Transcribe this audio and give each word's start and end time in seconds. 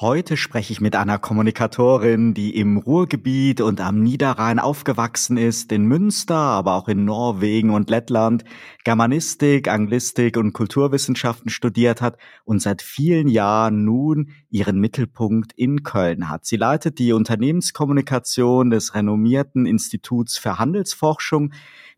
Heute 0.00 0.36
spreche 0.36 0.72
ich 0.72 0.80
mit 0.80 0.94
einer 0.94 1.18
Kommunikatorin, 1.18 2.32
die 2.32 2.54
im 2.54 2.76
Ruhrgebiet 2.76 3.60
und 3.60 3.80
am 3.80 4.00
Niederrhein 4.00 4.60
aufgewachsen 4.60 5.36
ist, 5.36 5.72
in 5.72 5.86
Münster, 5.86 6.36
aber 6.36 6.74
auch 6.74 6.86
in 6.86 7.04
Norwegen 7.04 7.70
und 7.70 7.90
Lettland, 7.90 8.44
Germanistik, 8.84 9.66
Anglistik 9.66 10.36
und 10.36 10.52
Kulturwissenschaften 10.52 11.50
studiert 11.50 12.00
hat 12.00 12.16
und 12.44 12.62
seit 12.62 12.80
vielen 12.80 13.26
Jahren 13.26 13.84
nun 13.84 14.30
ihren 14.50 14.78
Mittelpunkt 14.78 15.52
in 15.54 15.82
Köln 15.82 16.28
hat. 16.28 16.46
Sie 16.46 16.56
leitet 16.56 17.00
die 17.00 17.12
Unternehmenskommunikation 17.12 18.70
des 18.70 18.94
renommierten 18.94 19.66
Instituts 19.66 20.38
für 20.38 20.60
Handelsforschung, 20.60 21.52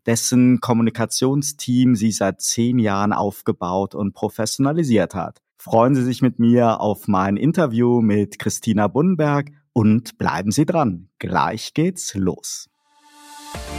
dessen 0.07 0.59
Kommunikationsteam 0.59 1.95
sie 1.95 2.11
seit 2.11 2.41
zehn 2.41 2.79
Jahren 2.79 3.13
aufgebaut 3.13 3.93
und 3.93 4.13
professionalisiert 4.13 5.13
hat 5.13 5.39
freuen 5.61 5.93
Sie 5.93 6.03
sich 6.03 6.23
mit 6.23 6.39
mir 6.39 6.81
auf 6.81 7.07
mein 7.07 7.37
Interview 7.37 8.01
mit 8.01 8.39
Christina 8.39 8.87
Bunnenberg 8.87 9.51
und 9.73 10.17
bleiben 10.17 10.51
Sie 10.51 10.65
dran. 10.65 11.09
Gleich 11.19 11.75
geht's 11.75 12.15
los. 12.15 12.67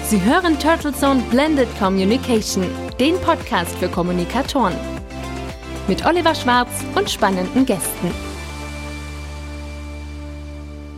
Sie 0.05 0.23
hören 0.23 0.61
Turtle 0.61 0.93
Zone 0.93 1.21
Blended 1.31 1.69
Communication, 1.81 2.65
den 3.01 3.17
Podcast 3.23 3.77
für 3.79 3.89
Kommunikatoren. 3.89 4.75
Mit 5.89 6.07
Oliver 6.07 6.37
Schwarz 6.37 6.71
und 6.95 7.11
spannenden 7.11 7.67
Gästen. 7.67 8.32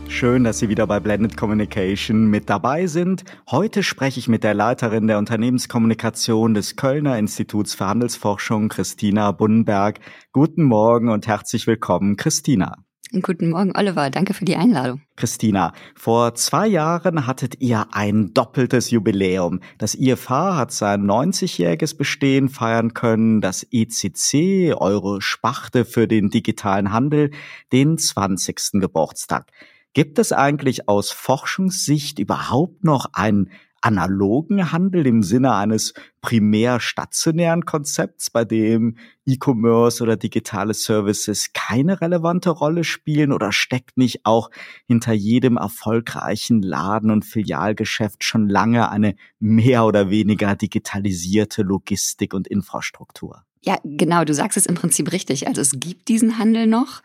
Schön, 0.07 0.43
dass 0.43 0.59
Sie 0.59 0.69
wieder 0.69 0.87
bei 0.87 0.99
Blended 0.99 1.35
Communication 1.35 2.27
mit 2.27 2.49
dabei 2.49 2.87
sind. 2.87 3.25
Heute 3.49 3.83
spreche 3.83 4.19
ich 4.19 4.27
mit 4.27 4.43
der 4.43 4.53
Leiterin 4.53 5.07
der 5.07 5.17
Unternehmenskommunikation 5.17 6.53
des 6.53 6.75
Kölner 6.75 7.17
Instituts 7.17 7.73
für 7.73 7.87
Handelsforschung, 7.87 8.69
Christina 8.69 9.31
Bunnenberg. 9.31 9.99
Guten 10.31 10.63
Morgen 10.63 11.09
und 11.09 11.27
herzlich 11.27 11.67
willkommen, 11.67 12.15
Christina. 12.15 12.85
Guten 13.21 13.49
Morgen, 13.49 13.71
Oliver. 13.77 14.09
Danke 14.09 14.33
für 14.33 14.45
die 14.45 14.55
Einladung. 14.55 15.01
Christina, 15.15 15.73
vor 15.95 16.33
zwei 16.35 16.67
Jahren 16.67 17.27
hattet 17.27 17.61
ihr 17.61 17.87
ein 17.91 18.33
doppeltes 18.33 18.89
Jubiläum. 18.89 19.61
Das 19.77 19.95
IFH 19.95 20.57
hat 20.57 20.71
sein 20.71 21.05
90-jähriges 21.05 21.95
Bestehen 21.97 22.49
feiern 22.49 22.93
können, 22.93 23.41
das 23.41 23.65
ECC, 23.71 24.73
eure 24.75 25.21
Spachte 25.21 25.85
für 25.85 26.07
den 26.07 26.29
digitalen 26.29 26.91
Handel, 26.91 27.31
den 27.71 27.97
20. 27.97 28.81
Geburtstag. 28.81 29.51
Gibt 29.95 30.19
es 30.19 30.33
eigentlich 30.33 30.89
aus 30.89 31.11
Forschungssicht 31.11 32.19
überhaupt 32.19 32.83
noch 32.83 33.05
einen 33.13 33.49
analogen 33.79 34.73
Handel 34.73 35.07
im 35.07 35.23
Sinne 35.23 35.53
eines 35.55 35.93
primär 36.19 36.81
stationären 36.81 37.63
Konzepts, 37.63 38.29
bei 38.29 38.43
dem 38.43 38.97
E-Commerce 39.25 40.03
oder 40.03 40.17
digitale 40.17 40.73
Services 40.73 41.53
keine 41.53 42.01
relevante 42.01 42.49
Rolle 42.49 42.83
spielen 42.83 43.31
oder 43.31 43.53
steckt 43.53 43.95
nicht 43.95 44.25
auch 44.25 44.49
hinter 44.85 45.13
jedem 45.13 45.55
erfolgreichen 45.55 46.61
Laden 46.61 47.09
und 47.09 47.23
Filialgeschäft 47.23 48.25
schon 48.25 48.49
lange 48.49 48.89
eine 48.89 49.15
mehr 49.39 49.85
oder 49.85 50.09
weniger 50.09 50.57
digitalisierte 50.57 51.61
Logistik 51.61 52.33
und 52.33 52.49
Infrastruktur? 52.49 53.43
Ja, 53.61 53.77
genau, 53.85 54.25
du 54.25 54.33
sagst 54.33 54.57
es 54.57 54.65
im 54.65 54.75
Prinzip 54.75 55.13
richtig. 55.13 55.47
Also 55.47 55.61
es 55.61 55.79
gibt 55.79 56.09
diesen 56.09 56.37
Handel 56.37 56.67
noch. 56.67 57.01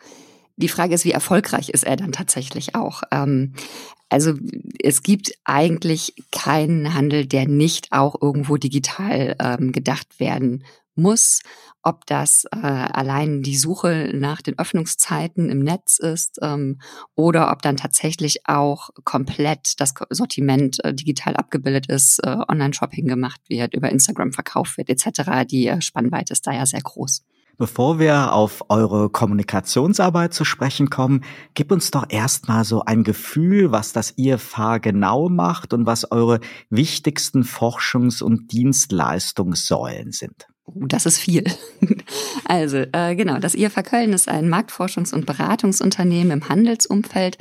Die 0.57 0.69
Frage 0.69 0.93
ist, 0.93 1.05
wie 1.05 1.11
erfolgreich 1.11 1.69
ist 1.69 1.83
er 1.83 1.95
dann 1.95 2.11
tatsächlich 2.11 2.75
auch? 2.75 3.03
Ähm, 3.11 3.53
also 4.09 4.33
es 4.83 5.03
gibt 5.03 5.31
eigentlich 5.45 6.13
keinen 6.31 6.93
Handel, 6.93 7.25
der 7.25 7.47
nicht 7.47 7.87
auch 7.91 8.21
irgendwo 8.21 8.57
digital 8.57 9.35
ähm, 9.39 9.71
gedacht 9.71 10.19
werden 10.19 10.65
muss. 10.95 11.41
Ob 11.83 12.05
das 12.05 12.45
äh, 12.51 12.57
allein 12.57 13.41
die 13.41 13.57
Suche 13.57 14.11
nach 14.13 14.41
den 14.41 14.59
Öffnungszeiten 14.59 15.49
im 15.49 15.59
Netz 15.59 15.97
ist 15.97 16.37
ähm, 16.41 16.79
oder 17.15 17.51
ob 17.51 17.61
dann 17.63 17.77
tatsächlich 17.77 18.47
auch 18.47 18.91
komplett 19.03 19.79
das 19.79 19.93
Sortiment 20.09 20.83
äh, 20.83 20.93
digital 20.93 21.37
abgebildet 21.37 21.87
ist, 21.87 22.19
äh, 22.19 22.37
Online-Shopping 22.47 23.07
gemacht 23.07 23.41
wird, 23.47 23.73
über 23.73 23.89
Instagram 23.89 24.31
verkauft 24.31 24.77
wird 24.77 24.89
etc. 24.89 25.47
Die 25.49 25.67
äh, 25.67 25.81
Spannweite 25.81 26.33
ist 26.33 26.45
da 26.45 26.51
ja 26.51 26.65
sehr 26.65 26.81
groß. 26.81 27.23
Bevor 27.61 27.99
wir 27.99 28.33
auf 28.33 28.63
eure 28.69 29.11
Kommunikationsarbeit 29.11 30.33
zu 30.33 30.45
sprechen 30.45 30.89
kommen, 30.89 31.23
gib 31.53 31.71
uns 31.71 31.91
doch 31.91 32.07
erstmal 32.09 32.65
so 32.65 32.85
ein 32.85 33.03
Gefühl, 33.03 33.71
was 33.71 33.93
das 33.93 34.15
IFH 34.17 34.79
genau 34.79 35.29
macht 35.29 35.71
und 35.71 35.85
was 35.85 36.11
eure 36.11 36.39
wichtigsten 36.71 37.43
Forschungs- 37.43 38.23
und 38.23 38.51
Dienstleistungssäulen 38.51 40.11
sind. 40.11 40.47
Oh, 40.65 40.87
das 40.87 41.05
ist 41.05 41.19
viel. 41.19 41.43
Also 42.45 42.77
äh, 42.91 43.15
genau, 43.15 43.37
das 43.37 43.53
IFA 43.53 43.83
Köln 43.83 44.11
ist 44.11 44.27
ein 44.27 44.51
Marktforschungs- 44.51 45.13
und 45.13 45.25
Beratungsunternehmen 45.25 46.31
im 46.31 46.49
Handelsumfeld. 46.49 47.37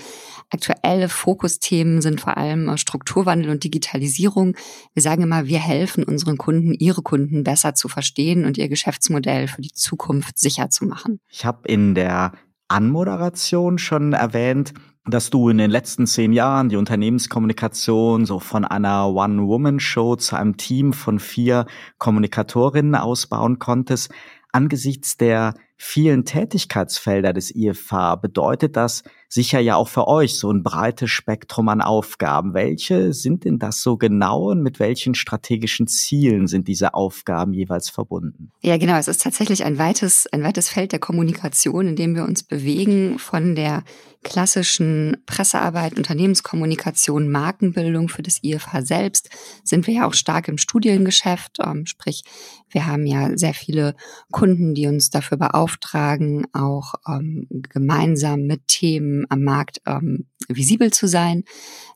Aktuelle 0.50 1.08
Fokusthemen 1.08 2.02
sind 2.02 2.20
vor 2.20 2.36
allem 2.36 2.68
äh, 2.68 2.76
Strukturwandel 2.76 3.50
und 3.50 3.62
Digitalisierung. 3.62 4.56
Wir 4.94 5.02
sagen 5.02 5.22
immer, 5.22 5.46
wir 5.46 5.60
helfen 5.60 6.02
unseren 6.04 6.36
Kunden, 6.38 6.74
ihre 6.74 7.02
Kunden 7.02 7.44
besser 7.44 7.74
zu 7.74 7.88
verstehen 7.88 8.44
und 8.44 8.58
ihr 8.58 8.68
Geschäftsmodell 8.68 9.46
für 9.46 9.62
die 9.62 9.72
Zukunft 9.72 10.38
sicher 10.38 10.68
zu 10.68 10.84
machen. 10.84 11.20
Ich 11.28 11.44
habe 11.44 11.68
in 11.68 11.94
der 11.94 12.32
Anmoderation 12.66 13.78
schon 13.78 14.12
erwähnt, 14.12 14.74
dass 15.06 15.30
du 15.30 15.48
in 15.48 15.58
den 15.58 15.70
letzten 15.70 16.06
zehn 16.06 16.32
Jahren 16.32 16.68
die 16.68 16.76
Unternehmenskommunikation 16.76 18.26
so 18.26 18.38
von 18.38 18.64
einer 18.64 19.08
One-Woman-Show 19.08 20.16
zu 20.16 20.36
einem 20.36 20.56
Team 20.56 20.92
von 20.92 21.18
vier 21.18 21.66
Kommunikatorinnen 21.98 22.94
ausbauen 22.94 23.58
konntest. 23.58 24.12
Angesichts 24.52 25.16
der 25.16 25.54
vielen 25.76 26.24
Tätigkeitsfelder 26.24 27.32
des 27.32 27.54
IFH 27.54 28.16
bedeutet 28.16 28.76
das 28.76 29.02
sicher 29.32 29.60
ja 29.60 29.76
auch 29.76 29.88
für 29.88 30.08
euch 30.08 30.36
so 30.36 30.50
ein 30.50 30.64
breites 30.64 31.08
Spektrum 31.10 31.68
an 31.68 31.80
Aufgaben. 31.80 32.52
Welche 32.52 33.14
sind 33.14 33.44
denn 33.44 33.60
das 33.60 33.80
so 33.80 33.96
genau 33.96 34.50
und 34.50 34.62
mit 34.62 34.80
welchen 34.80 35.14
strategischen 35.14 35.86
Zielen 35.86 36.48
sind 36.48 36.66
diese 36.66 36.94
Aufgaben 36.94 37.54
jeweils 37.54 37.88
verbunden? 37.88 38.50
Ja, 38.60 38.76
genau. 38.76 38.96
Es 38.96 39.06
ist 39.06 39.22
tatsächlich 39.22 39.64
ein 39.64 39.78
weites, 39.78 40.26
ein 40.32 40.42
weites 40.42 40.68
Feld 40.68 40.90
der 40.90 40.98
Kommunikation, 40.98 41.86
in 41.86 41.96
dem 41.96 42.16
wir 42.16 42.24
uns 42.24 42.42
bewegen 42.42 43.20
von 43.20 43.54
der 43.54 43.84
klassischen 44.22 45.16
Pressearbeit, 45.24 45.96
Unternehmenskommunikation, 45.96 47.30
Markenbildung 47.30 48.08
für 48.08 48.22
das 48.22 48.42
IFH 48.42 48.82
selbst 48.82 49.30
sind 49.64 49.86
wir 49.86 49.94
ja 49.94 50.06
auch 50.06 50.12
stark 50.12 50.48
im 50.48 50.58
Studiengeschäft. 50.58 51.58
Ähm, 51.64 51.86
sprich, 51.86 52.24
wir 52.68 52.86
haben 52.86 53.06
ja 53.06 53.36
sehr 53.38 53.54
viele 53.54 53.94
Kunden, 54.30 54.74
die 54.74 54.86
uns 54.86 55.08
dafür 55.10 55.38
beauftragen, 55.38 56.46
auch 56.52 56.94
ähm, 57.08 57.46
gemeinsam 57.50 58.42
mit 58.42 58.68
Themen 58.68 59.19
am 59.28 59.42
Markt 59.42 59.80
ähm, 59.86 60.26
visibel 60.48 60.92
zu 60.92 61.06
sein. 61.06 61.44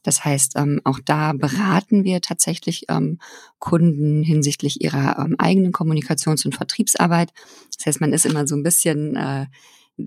Das 0.03 0.25
heißt, 0.25 0.57
ähm, 0.57 0.81
auch 0.85 1.01
da 1.05 1.33
beraten 1.33 2.05
wir 2.05 2.21
tatsächlich 2.21 2.85
ähm, 2.89 3.19
Kunden 3.59 4.23
hinsichtlich 4.23 4.83
ihrer 4.83 5.19
ähm, 5.19 5.37
eigenen 5.39 5.73
Kommunikations- 5.73 6.45
und 6.45 6.55
Vertriebsarbeit. 6.55 7.33
Das 7.77 7.87
heißt, 7.87 8.01
man 8.01 8.13
ist 8.13 8.27
immer 8.27 8.47
so 8.47 8.55
ein 8.55 8.63
bisschen 8.63 9.17
äh, 9.17 9.47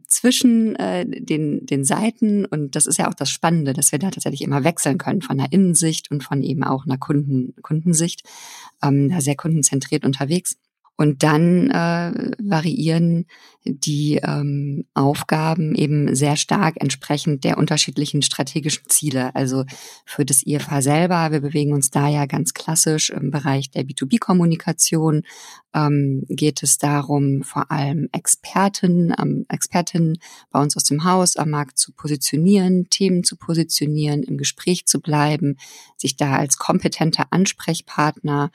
zwischen 0.08 0.76
äh, 0.76 1.06
den, 1.08 1.66
den 1.66 1.86
Seiten 1.86 2.46
und 2.46 2.76
das 2.76 2.86
ist 2.86 2.98
ja 2.98 3.08
auch 3.10 3.14
das 3.14 3.30
Spannende, 3.30 3.74
dass 3.74 3.92
wir 3.92 4.00
da 4.00 4.12
tatsächlich 4.12 4.42
immer 4.42 4.64
wechseln 4.64 4.98
können 4.98 5.22
von 5.22 5.40
einer 5.40 5.52
Innensicht 5.52 6.12
und 6.12 6.24
von 6.24 6.44
eben 6.44 6.64
auch 6.64 6.86
einer 6.86 6.98
Kunden, 6.98 7.56
Kundensicht, 7.62 8.24
ähm, 8.84 9.10
da 9.10 9.22
sehr 9.22 9.36
kundenzentriert 9.36 10.06
unterwegs. 10.06 10.58
Und 10.98 11.22
dann 11.22 11.70
äh, 11.70 12.32
variieren 12.40 13.28
die 13.64 14.20
ähm, 14.24 14.86
Aufgaben 14.94 15.76
eben 15.76 16.16
sehr 16.16 16.36
stark 16.38 16.76
entsprechend 16.80 17.44
der 17.44 17.58
unterschiedlichen 17.58 18.22
strategischen 18.22 18.90
Ziele. 18.90 19.36
Also 19.36 19.66
für 20.06 20.26
das 20.26 20.46
IFH 20.46 20.82
selber, 20.82 21.32
wir 21.32 21.42
bewegen 21.42 21.74
uns 21.74 21.92
da 21.92 22.08
ja 22.08 22.26
ganz 22.26 22.54
klassisch 22.54 23.10
im 23.12 23.30
Bereich 23.30 23.70
der 23.70 23.84
B2B-Kommunikation, 23.84 25.24
ähm, 25.76 26.24
geht 26.30 26.64
es 26.64 26.78
darum, 26.78 27.44
vor 27.44 27.72
allem 27.72 28.10
Experten, 28.12 29.14
ähm, 29.22 29.46
Expertinnen 29.50 30.18
bei 30.50 30.62
uns 30.62 30.76
aus 30.76 30.84
dem 30.84 31.04
Haus 31.04 31.36
am 31.36 31.52
Markt 31.52 31.78
zu 31.78 31.92
positionieren, 31.92 32.90
Themen 32.90 33.24
zu 33.24 33.36
positionieren, 33.36 34.24
im 34.24 34.38
Gespräch 34.38 34.86
zu 34.86 35.00
bleiben, 35.00 35.58
sich 35.98 36.16
da 36.16 36.38
als 36.38 36.58
kompetenter 36.58 37.28
Ansprechpartner 37.30 38.50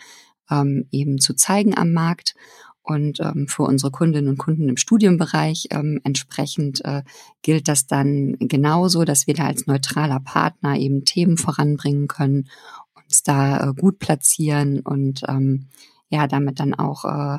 ähm, 0.50 0.86
eben 0.90 1.18
zu 1.18 1.34
zeigen 1.34 1.76
am 1.76 1.92
Markt 1.92 2.34
und 2.82 3.20
ähm, 3.20 3.46
für 3.48 3.62
unsere 3.62 3.92
Kundinnen 3.92 4.28
und 4.28 4.38
Kunden 4.38 4.68
im 4.68 4.76
Studienbereich 4.76 5.68
ähm, 5.70 6.00
entsprechend 6.02 6.84
äh, 6.84 7.02
gilt 7.42 7.68
das 7.68 7.86
dann 7.86 8.36
genauso, 8.40 9.04
dass 9.04 9.26
wir 9.26 9.34
da 9.34 9.46
als 9.46 9.66
neutraler 9.66 10.18
Partner 10.20 10.76
eben 10.76 11.04
Themen 11.04 11.36
voranbringen 11.36 12.08
können, 12.08 12.48
uns 12.94 13.22
da 13.22 13.68
äh, 13.70 13.74
gut 13.74 14.00
platzieren 14.00 14.80
und 14.80 15.22
ähm, 15.28 15.68
ja 16.08 16.26
damit 16.26 16.58
dann 16.58 16.74
auch 16.74 17.04
äh, 17.04 17.38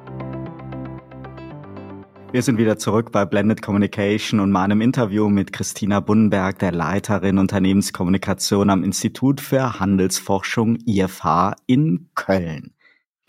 Wir 2.32 2.42
sind 2.42 2.58
wieder 2.58 2.80
zurück 2.80 3.12
bei 3.12 3.26
Blended 3.26 3.62
Communication 3.62 4.40
und 4.40 4.50
meinem 4.50 4.82
Interview 4.82 5.30
mit 5.30 5.54
Christina 5.54 6.00
Bunnenberg, 6.00 6.58
der 6.58 6.72
Leiterin 6.72 7.38
Unternehmenskommunikation 7.38 8.72
am 8.72 8.84
Institut 8.84 9.40
für 9.40 9.80
Handelsforschung 9.80 10.80
IFH 10.88 11.54
in 11.68 12.10
Köln. 12.16 12.74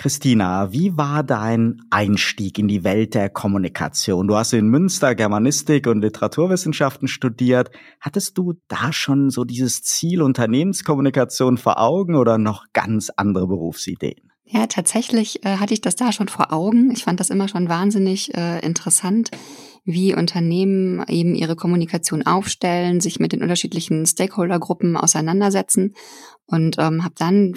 Christina, 0.00 0.72
wie 0.72 0.96
war 0.96 1.22
dein 1.22 1.82
Einstieg 1.90 2.58
in 2.58 2.68
die 2.68 2.84
Welt 2.84 3.14
der 3.14 3.28
Kommunikation? 3.28 4.28
Du 4.28 4.34
hast 4.34 4.54
in 4.54 4.66
Münster 4.68 5.14
Germanistik 5.14 5.86
und 5.86 6.00
Literaturwissenschaften 6.00 7.06
studiert. 7.06 7.70
Hattest 8.00 8.38
du 8.38 8.54
da 8.66 8.94
schon 8.94 9.28
so 9.28 9.44
dieses 9.44 9.82
Ziel 9.82 10.22
Unternehmenskommunikation 10.22 11.58
vor 11.58 11.78
Augen 11.78 12.14
oder 12.14 12.38
noch 12.38 12.64
ganz 12.72 13.10
andere 13.14 13.46
Berufsideen? 13.46 14.30
Ja, 14.46 14.66
tatsächlich 14.68 15.44
äh, 15.44 15.58
hatte 15.58 15.74
ich 15.74 15.82
das 15.82 15.96
da 15.96 16.12
schon 16.12 16.28
vor 16.28 16.50
Augen. 16.50 16.90
Ich 16.92 17.04
fand 17.04 17.20
das 17.20 17.28
immer 17.28 17.48
schon 17.48 17.68
wahnsinnig 17.68 18.34
äh, 18.34 18.58
interessant, 18.60 19.30
wie 19.84 20.14
Unternehmen 20.14 21.04
eben 21.08 21.34
ihre 21.34 21.56
Kommunikation 21.56 22.24
aufstellen, 22.24 23.02
sich 23.02 23.20
mit 23.20 23.32
den 23.32 23.42
unterschiedlichen 23.42 24.06
Stakeholdergruppen 24.06 24.96
auseinandersetzen 24.96 25.94
und 26.46 26.76
ähm, 26.78 27.04
habe 27.04 27.14
dann 27.18 27.54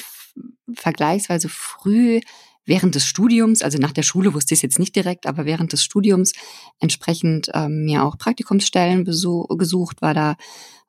vergleichsweise 0.74 1.50
früh 1.50 2.22
während 2.66 2.96
des 2.96 3.06
Studiums, 3.06 3.62
also 3.62 3.78
nach 3.78 3.92
der 3.92 4.04
Schule 4.04 4.34
wusste 4.34 4.54
ich 4.54 4.60
es 4.60 4.64
jetzt 4.64 4.80
nicht 4.80 4.96
direkt, 4.96 5.28
aber 5.28 5.46
während 5.46 5.74
des 5.74 5.84
Studiums 5.84 6.34
entsprechend 6.80 7.50
ähm, 7.54 7.86
mir 7.86 8.04
auch 8.06 8.18
Praktikumsstellen 8.18 9.04
gesucht, 9.04 10.02
war 10.02 10.14
da 10.14 10.36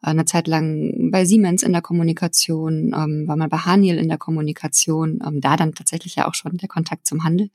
eine 0.01 0.25
Zeit 0.25 0.47
lang 0.47 1.11
bei 1.11 1.25
Siemens 1.25 1.63
in 1.63 1.73
der 1.73 1.83
Kommunikation, 1.83 2.93
ähm, 2.95 3.25
war 3.27 3.37
mal 3.37 3.49
bei 3.49 3.59
Haniel 3.59 3.97
in 3.97 4.09
der 4.09 4.19
Kommunikation, 4.19 5.21
ähm, 5.27 5.41
da 5.41 5.57
dann 5.57 5.75
tatsächlich 5.75 6.17
ja 6.17 6.29
auch 6.29 6.35
schon 6.35 6.57
der 6.59 6.69
Kontakt 6.69 7.07
zum 7.07 7.25
Handel. 7.25 7.51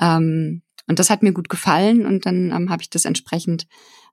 Ähm, 0.00 0.62
und 0.86 0.98
das 0.98 1.10
hat 1.10 1.22
mir 1.22 1.32
gut 1.32 1.48
gefallen 1.48 2.06
und 2.06 2.26
dann 2.26 2.50
ähm, 2.50 2.70
habe 2.70 2.82
ich 2.82 2.90
das 2.90 3.04
entsprechend 3.04 3.66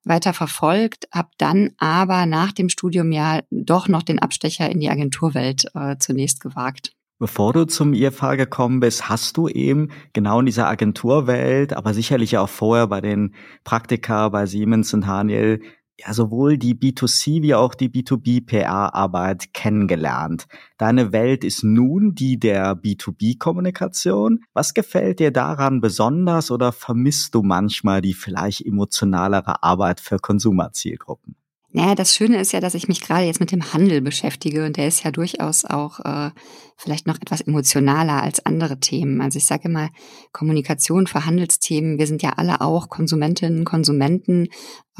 weiter 0.04 0.34
verfolgt, 0.34 1.08
habe 1.12 1.30
dann 1.38 1.72
aber 1.78 2.26
nach 2.26 2.52
dem 2.52 2.70
Studium 2.70 3.12
ja 3.12 3.42
doch 3.52 3.88
noch 3.88 4.04
den 4.04 4.20
Abstecher 4.20 4.70
in 4.70 4.80
die 4.80 4.90
Agenturwelt 4.90 5.66
äh, 5.74 5.98
zunächst 5.98 6.40
gewagt. 6.40 6.94
Bevor 7.22 7.54
du 7.54 7.66
zum 7.66 7.94
IFA 7.94 8.34
gekommen 8.34 8.80
bist, 8.80 9.08
hast 9.08 9.38
du 9.38 9.48
eben 9.48 9.90
genau 10.12 10.40
in 10.40 10.48
dieser 10.48 10.68
Agenturwelt, 10.68 11.72
aber 11.72 11.94
sicherlich 11.94 12.40
auch 12.40 12.50
vorher 12.50 12.88
bei 12.88 13.00
den 13.00 13.36
Praktika 13.64 14.28
bei 14.30 14.48
Siemens 14.48 14.92
und 14.96 15.06
Haniel 15.06 15.62
ja 16.00 16.16
sowohl 16.16 16.58
die 16.58 16.74
B2C 16.74 17.44
wie 17.44 17.54
auch 17.54 17.76
die 17.76 17.90
B2B 17.90 18.48
PR-Arbeit 18.48 19.54
kennengelernt. 19.54 20.48
Deine 20.80 21.12
Welt 21.12 21.44
ist 21.44 21.64
nun 21.64 22.16
die 22.16 22.40
der 22.40 22.74
B2B-Kommunikation. 22.74 24.40
Was 24.56 24.74
gefällt 24.74 25.20
dir 25.20 25.30
daran 25.30 25.80
besonders 25.80 26.50
oder 26.50 26.72
vermisst 26.72 27.36
du 27.36 27.44
manchmal 27.44 28.02
die 28.02 28.16
vielleicht 28.16 28.66
emotionalere 28.66 29.62
Arbeit 29.62 30.00
für 30.00 30.18
Konsumerzielgruppen? 30.18 31.36
Naja, 31.74 31.96
das 31.96 32.16
Schöne 32.16 32.40
ist 32.42 32.52
ja, 32.52 32.60
dass 32.60 32.74
ich 32.74 32.90
mich 32.90 33.00
gerade 33.00 33.26
jetzt 33.26 33.40
mit 33.40 33.52
dem 33.54 33.72
Handel 33.74 34.02
beschäftige 34.02 34.66
und 34.66 34.76
der 34.76 34.88
ist 34.88 35.06
ja 35.06 35.12
durchaus 35.12 35.64
auch 35.64 36.02
äh, 36.02 36.32
vielleicht 36.76 37.08
noch 37.08 37.16
etwas 37.22 37.40
emotionaler 37.40 38.22
als 38.22 38.46
andere 38.46 38.80
Themen. 38.80 39.22
Also 39.22 39.38
ich 39.38 39.46
sage 39.46 39.70
immer, 39.70 39.90
Kommunikation 40.34 41.08
für 41.08 41.26
Handelsthemen, 41.26 41.98
wir 41.98 42.08
sind 42.08 42.24
ja 42.24 42.34
alle 42.36 42.60
auch 42.60 42.90
Konsumentinnen, 42.90 43.64
Konsumenten. 43.64 44.48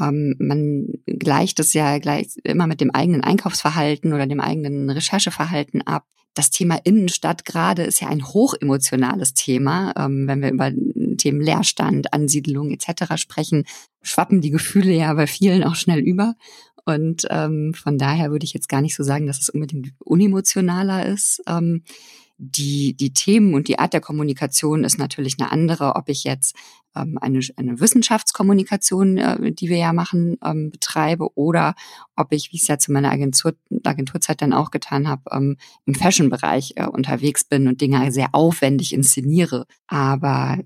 Ähm, 0.00 0.34
man 0.38 0.86
gleicht 1.06 1.60
es 1.60 1.74
ja 1.74 1.98
gleich 1.98 2.28
immer 2.42 2.66
mit 2.66 2.80
dem 2.80 2.90
eigenen 2.90 3.22
Einkaufsverhalten 3.22 4.14
oder 4.14 4.26
dem 4.26 4.40
eigenen 4.40 4.88
Rechercheverhalten 4.88 5.82
ab. 5.82 6.06
Das 6.34 6.50
Thema 6.50 6.78
Innenstadt 6.84 7.44
gerade 7.44 7.82
ist 7.82 8.00
ja 8.00 8.08
ein 8.08 8.26
hochemotionales 8.26 9.34
Thema. 9.34 9.92
Ähm, 9.98 10.26
wenn 10.26 10.40
wir 10.40 10.50
über 10.50 10.72
Themen 11.18 11.42
Leerstand, 11.42 12.14
Ansiedlung 12.14 12.70
etc. 12.70 13.16
sprechen, 13.16 13.64
schwappen 14.02 14.40
die 14.40 14.50
Gefühle 14.50 14.92
ja 14.92 15.12
bei 15.14 15.26
vielen 15.26 15.64
auch 15.64 15.74
schnell 15.74 16.00
über. 16.00 16.34
Und 16.84 17.26
ähm, 17.30 17.74
von 17.74 17.96
daher 17.96 18.30
würde 18.30 18.44
ich 18.44 18.54
jetzt 18.54 18.68
gar 18.68 18.80
nicht 18.80 18.96
so 18.96 19.04
sagen, 19.04 19.26
dass 19.26 19.40
es 19.40 19.48
unbedingt 19.48 19.92
unemotionaler 20.00 21.06
ist. 21.06 21.42
Ähm, 21.46 21.84
die, 22.44 22.96
die 22.96 23.12
Themen 23.12 23.54
und 23.54 23.68
die 23.68 23.78
Art 23.78 23.92
der 23.92 24.00
Kommunikation 24.00 24.82
ist 24.82 24.98
natürlich 24.98 25.36
eine 25.38 25.52
andere, 25.52 25.94
ob 25.94 26.08
ich 26.08 26.24
jetzt 26.24 26.56
ähm, 26.96 27.16
eine, 27.20 27.40
eine 27.56 27.78
Wissenschaftskommunikation, 27.78 29.18
äh, 29.18 29.52
die 29.52 29.68
wir 29.68 29.76
ja 29.76 29.92
machen, 29.92 30.38
ähm, 30.44 30.70
betreibe 30.70 31.36
oder 31.36 31.74
ob 32.16 32.32
ich, 32.32 32.50
wie 32.50 32.56
ich 32.56 32.62
es 32.62 32.68
ja 32.68 32.78
zu 32.78 32.90
meiner 32.90 33.12
Agentur, 33.12 33.54
Agenturzeit 33.84 34.42
dann 34.42 34.52
auch 34.52 34.72
getan 34.72 35.06
habe, 35.06 35.22
ähm, 35.30 35.56
im 35.84 35.94
Fashion-Bereich 35.94 36.72
äh, 36.76 36.86
unterwegs 36.86 37.44
bin 37.44 37.68
und 37.68 37.80
Dinge 37.80 38.10
sehr 38.10 38.30
aufwendig 38.32 38.92
inszeniere. 38.92 39.66
Aber 39.86 40.58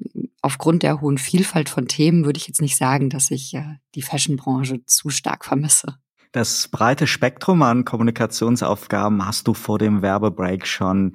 aufgrund 0.47 0.83
der 0.83 1.01
hohen 1.01 1.19
Vielfalt 1.19 1.69
von 1.69 1.89
Themen 1.89 2.25
würde 2.25 2.39
ich 2.39 2.47
jetzt 2.47 2.61
nicht 2.61 2.77
sagen, 2.77 3.11
dass 3.11 3.31
ich 3.31 3.53
äh, 3.55 3.77
die 3.95 4.03
Fashion-Branche 4.03 4.85
zu 4.87 5.11
stark 5.11 5.45
vermisse. 5.45 5.99
Das 6.33 6.69
breite 6.69 7.07
Spektrum 7.07 7.63
an 7.63 7.85
Kommunikationsaufgaben 7.85 9.27
hast 9.27 9.49
du 9.49 9.55
vor 9.55 9.79
dem 9.79 10.03
Werbebreak 10.03 10.67
schon 10.67 11.15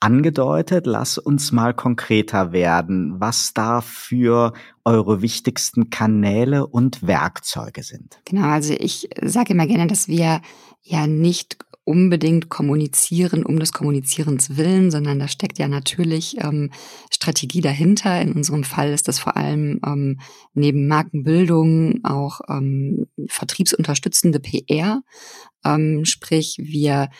angedeutet. 0.00 0.86
Lass 0.86 1.18
uns 1.18 1.52
mal 1.52 1.74
konkreter 1.74 2.52
werden, 2.52 3.20
was 3.20 3.52
da 3.52 3.80
für 3.80 4.52
eure 4.84 5.22
wichtigsten 5.22 5.90
Kanäle 5.90 6.66
und 6.66 7.06
Werkzeuge 7.06 7.82
sind. 7.82 8.18
Genau, 8.24 8.48
also 8.48 8.74
ich 8.78 9.08
sage 9.22 9.52
immer 9.52 9.66
gerne, 9.66 9.86
dass 9.86 10.08
wir 10.08 10.40
ja 10.82 11.06
nicht 11.06 11.58
unbedingt 11.84 12.48
kommunizieren 12.48 13.44
um 13.44 13.58
des 13.60 13.72
Kommunizierens 13.72 14.56
willen, 14.56 14.90
sondern 14.90 15.18
da 15.18 15.28
steckt 15.28 15.58
ja 15.58 15.68
natürlich 15.68 16.36
ähm, 16.40 16.70
Strategie 17.10 17.60
dahinter. 17.60 18.20
In 18.20 18.32
unserem 18.32 18.64
Fall 18.64 18.92
ist 18.92 19.06
das 19.06 19.18
vor 19.18 19.36
allem 19.36 19.80
ähm, 19.86 20.18
neben 20.54 20.88
Markenbildung 20.88 22.04
auch 22.04 22.40
ähm, 22.48 23.06
vertriebsunterstützende 23.26 24.40
PR. 24.40 25.02
Ähm, 25.64 26.04
sprich, 26.04 26.56
wir 26.58 27.10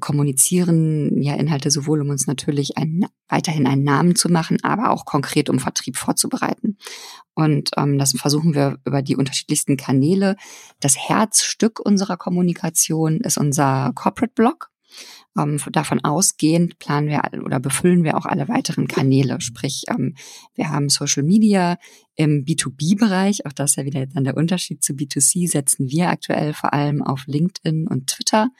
kommunizieren 0.00 1.22
ja 1.22 1.34
Inhalte 1.34 1.70
sowohl, 1.70 2.00
um 2.00 2.10
uns 2.10 2.26
natürlich 2.26 2.76
einen, 2.76 3.06
weiterhin 3.28 3.66
einen 3.66 3.84
Namen 3.84 4.16
zu 4.16 4.28
machen, 4.28 4.58
aber 4.62 4.90
auch 4.90 5.04
konkret 5.04 5.50
um 5.50 5.58
Vertrieb 5.58 5.96
vorzubereiten. 5.96 6.78
Und 7.34 7.70
ähm, 7.76 7.98
das 7.98 8.12
versuchen 8.12 8.54
wir 8.54 8.78
über 8.84 9.02
die 9.02 9.16
unterschiedlichsten 9.16 9.76
Kanäle. 9.76 10.36
Das 10.80 10.96
Herzstück 10.96 11.80
unserer 11.80 12.16
Kommunikation 12.16 13.20
ist 13.20 13.38
unser 13.38 13.92
Corporate 13.94 14.34
Blog. 14.34 14.70
Ähm, 15.36 15.60
davon 15.72 16.04
ausgehend 16.04 16.78
planen 16.78 17.08
wir 17.08 17.22
oder 17.42 17.58
befüllen 17.58 18.04
wir 18.04 18.16
auch 18.16 18.26
alle 18.26 18.48
weiteren 18.48 18.86
Kanäle. 18.86 19.40
Sprich, 19.40 19.84
ähm, 19.88 20.14
wir 20.54 20.70
haben 20.70 20.88
Social 20.88 21.24
Media 21.24 21.76
im 22.14 22.44
B2B-Bereich. 22.44 23.44
Auch 23.46 23.52
das 23.52 23.72
ist 23.72 23.76
ja 23.76 23.84
wieder 23.84 24.06
dann 24.06 24.24
der 24.24 24.36
Unterschied 24.36 24.84
zu 24.84 24.92
B2C. 24.92 25.50
Setzen 25.50 25.88
wir 25.88 26.10
aktuell 26.10 26.54
vor 26.54 26.72
allem 26.72 27.02
auf 27.02 27.24
LinkedIn 27.26 27.88
und 27.88 28.06
Twitter. 28.06 28.50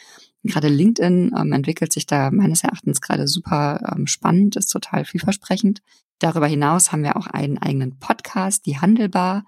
Gerade 0.44 0.68
LinkedIn 0.68 1.32
ähm, 1.36 1.52
entwickelt 1.52 1.92
sich 1.92 2.06
da 2.06 2.30
meines 2.30 2.62
Erachtens 2.64 3.00
gerade 3.00 3.26
super 3.26 3.94
ähm, 3.94 4.06
spannend, 4.06 4.56
ist 4.56 4.68
total 4.68 5.04
vielversprechend. 5.04 5.82
Darüber 6.18 6.46
hinaus 6.46 6.92
haben 6.92 7.02
wir 7.02 7.16
auch 7.16 7.26
einen 7.26 7.58
eigenen 7.58 7.98
Podcast, 7.98 8.66
die 8.66 8.78
Handelbar, 8.78 9.44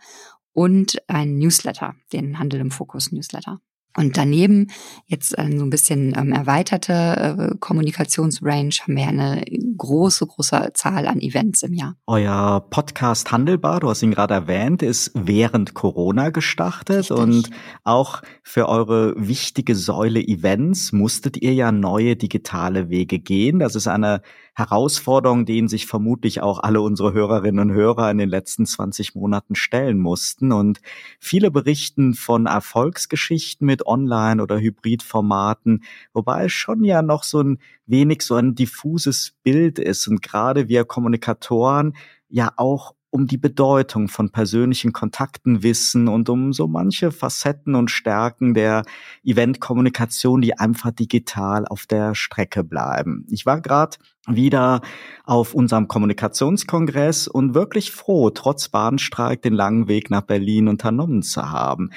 und 0.57 0.97
einen 1.07 1.37
Newsletter, 1.37 1.95
den 2.15 2.39
Handel 2.39 2.61
im 2.61 2.71
Fokus 2.71 3.13
Newsletter. 3.13 3.61
Und 3.95 4.17
daneben 4.17 4.69
jetzt 5.07 5.39
äh, 5.39 5.51
so 5.55 5.65
ein 5.65 5.71
bisschen 5.71 6.15
ähm, 6.17 6.33
erweiterte 6.33 7.53
äh, 7.53 7.59
Kommunikationsrange 7.59 8.71
haben 8.83 8.97
wir 8.97 9.07
eine 9.07 9.45
große, 9.77 10.27
große 10.27 10.71
Zahl 10.75 11.07
an 11.07 11.21
Events 11.21 11.63
im 11.63 11.73
Jahr. 11.73 11.97
Euer 12.07 12.67
Podcast 12.71 13.31
Handelbar, 13.33 13.81
du 13.81 13.89
hast 13.89 14.03
ihn 14.03 14.11
gerade 14.11 14.35
erwähnt, 14.35 14.83
ist 14.83 15.13
während 15.15 15.75
Corona 15.75 16.31
gestartet 16.31 17.11
Richtig. 17.11 17.17
und 17.17 17.51
auch 17.85 18.23
für 18.43 18.69
eure 18.69 19.15
wichtige 19.17 19.75
Säule 19.75 20.21
Events 20.21 20.93
musstet 20.93 21.37
ihr 21.37 21.55
ja 21.55 21.73
neue 21.73 22.17
digitale 22.17 22.91
Wege 22.91 23.19
gehen. 23.19 23.59
Das 23.59 23.75
ist 23.75 23.89
eine 23.89 24.23
Herausforderungen, 24.57 25.45
denen 25.45 25.69
sich 25.69 25.87
vermutlich 25.87 26.41
auch 26.41 26.61
alle 26.61 26.81
unsere 26.81 27.13
Hörerinnen 27.13 27.71
und 27.71 27.77
Hörer 27.77 28.11
in 28.11 28.17
den 28.17 28.31
letzten 28.31 28.65
20 28.65 29.15
Monaten 29.15 29.55
stellen 29.55 29.99
mussten. 29.99 30.51
Und 30.51 30.81
viele 31.21 31.51
berichten 31.51 32.15
von 32.15 32.47
Erfolgsgeschichten 32.47 33.67
mit 33.67 33.87
Online- 33.87 34.43
oder 34.43 34.59
Hybridformaten, 34.59 35.85
wobei 36.15 36.47
es 36.47 36.53
schon 36.53 36.85
ja 36.85 37.03
noch 37.03 37.23
so 37.23 37.43
ein 37.43 37.59
wenig 37.85 38.23
so 38.23 38.35
ein 38.35 38.55
diffuses 38.55 39.35
Bild 39.43 39.66
ist. 39.79 40.07
Und 40.09 40.23
gerade 40.23 40.69
wir 40.69 40.85
Kommunikatoren 40.85 41.95
ja 42.29 42.53
auch 42.57 42.95
um 43.11 43.27
die 43.27 43.39
Bedeutung 43.39 44.09
von 44.09 44.31
persönlichen 44.31 44.93
Kontakten 44.93 45.63
wissen 45.63 46.07
und 46.07 46.29
um 46.29 46.53
so 46.53 46.67
manche 46.67 47.13
Facetten 47.13 47.75
und 47.75 47.91
Stärken 47.91 48.53
der 48.53 48.83
Eventkommunikation, 49.25 50.43
die 50.43 50.59
einfach 50.59 50.91
digital 50.91 51.67
auf 51.67 51.87
der 51.87 52.15
Strecke 52.15 52.63
bleiben. 52.63 53.25
Ich 53.31 53.47
war 53.47 53.63
gerade 53.63 53.97
wieder 54.27 54.83
auf 55.25 55.55
unserem 55.55 55.89
Kommunikationskongress 55.89 57.27
und 57.27 57.55
wirklich 57.55 57.91
froh, 57.91 58.29
trotz 58.29 58.69
Bahnstreik 58.69 59.41
den 59.41 59.55
langen 59.55 59.89
Weg 59.89 60.11
nach 60.11 60.23
Berlin 60.23 60.69
unternommen 60.69 61.23
zu 61.23 61.51
haben. 61.51 61.91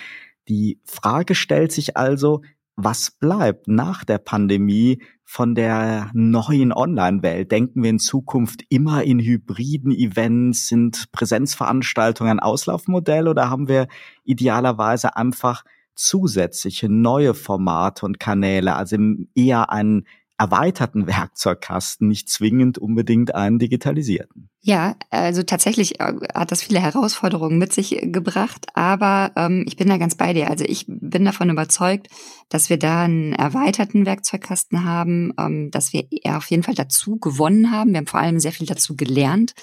Die 0.48 0.80
Frage 0.86 1.36
stellt 1.36 1.74
sich 1.74 1.98
also, 1.98 2.44
was 2.84 3.12
bleibt 3.12 3.68
nach 3.68 4.04
der 4.04 4.18
Pandemie 4.18 5.02
von 5.26 5.54
der 5.54 6.10
neuen 6.14 6.72
Online-Welt? 6.72 7.52
Denken 7.52 7.84
wir 7.84 7.90
in 7.90 8.00
Zukunft 8.00 8.64
immer 8.70 9.04
in 9.04 9.20
hybriden 9.20 9.92
Events? 9.92 10.68
Sind 10.68 11.12
Präsenzveranstaltungen 11.12 12.32
ein 12.32 12.40
Auslaufmodell 12.40 13.28
oder 13.28 13.50
haben 13.50 13.68
wir 13.68 13.88
idealerweise 14.24 15.16
einfach 15.18 15.64
zusätzliche 15.94 16.88
neue 16.88 17.34
Formate 17.34 18.06
und 18.06 18.20
Kanäle, 18.20 18.76
also 18.76 18.96
eher 19.36 19.70
einen 19.70 20.06
erweiterten 20.38 21.06
Werkzeugkasten, 21.08 22.08
nicht 22.08 22.30
zwingend 22.30 22.78
unbedingt 22.78 23.36
einen 23.36 23.60
digitalisierten. 23.60 24.50
Ja, 24.62 24.96
also 25.10 25.42
tatsächlich 25.44 26.02
äh, 26.02 26.14
hat 26.36 26.52
das 26.52 26.64
viele 26.64 26.82
Herausforderungen 26.82 27.58
mit 27.58 27.72
sich 27.72 27.98
gebracht, 28.02 28.66
aber 28.74 29.32
ähm, 29.38 29.64
ich 29.66 29.78
bin 29.78 29.88
da 29.88 29.96
ganz 29.96 30.16
bei 30.16 30.34
dir. 30.34 30.50
Also 30.50 30.66
ich 30.66 30.84
bin 30.86 31.24
davon 31.24 31.50
überzeugt, 31.50 32.08
dass 32.50 32.70
wir 32.70 32.78
da 32.78 33.04
einen 33.04 33.32
erweiterten 33.32 34.06
Werkzeugkasten 34.06 34.84
haben, 34.84 35.34
ähm, 35.40 35.72
dass 35.72 35.94
wir 35.94 36.04
auf 36.26 36.50
jeden 36.50 36.64
Fall 36.64 36.76
dazu 36.76 37.16
gewonnen 37.16 37.72
haben. 37.72 37.92
Wir 37.92 38.00
haben 38.00 38.08
vor 38.08 38.20
allem 38.20 38.42
sehr 38.42 38.52
viel 38.52 38.68
dazu 38.68 38.98
gelernt. 38.98 39.54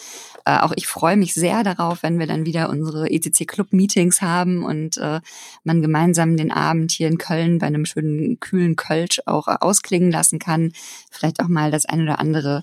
Äh, 0.47 0.61
auch 0.61 0.73
ich 0.77 0.87
freue 0.87 1.19
mich 1.19 1.35
sehr 1.35 1.63
darauf, 1.63 2.03
wenn 2.03 2.19
wir 2.19 2.27
dann 2.27 2.47
wieder 2.47 2.71
unsere 2.71 3.11
ECC 3.11 3.47
Club 3.47 3.75
Meetings 3.75 4.23
haben 4.23 4.65
und 4.65 4.97
äh, 4.97 5.21
man 5.63 5.83
gemeinsam 5.83 6.39
den 6.39 6.51
Abend 6.51 6.91
hier 6.91 7.09
in 7.09 7.19
Köln 7.19 7.59
bei 7.59 7.67
einem 7.67 7.85
schönen 7.85 8.41
kühlen 8.41 8.77
Kölsch 8.77 9.21
auch 9.27 9.47
äh, 9.47 9.57
ausklingen 9.61 10.11
lassen 10.11 10.39
kann. 10.39 10.73
Vielleicht 11.11 11.43
auch 11.43 11.49
mal 11.49 11.71
das 11.71 11.85
ein 11.85 12.01
oder 12.01 12.19
andere 12.19 12.63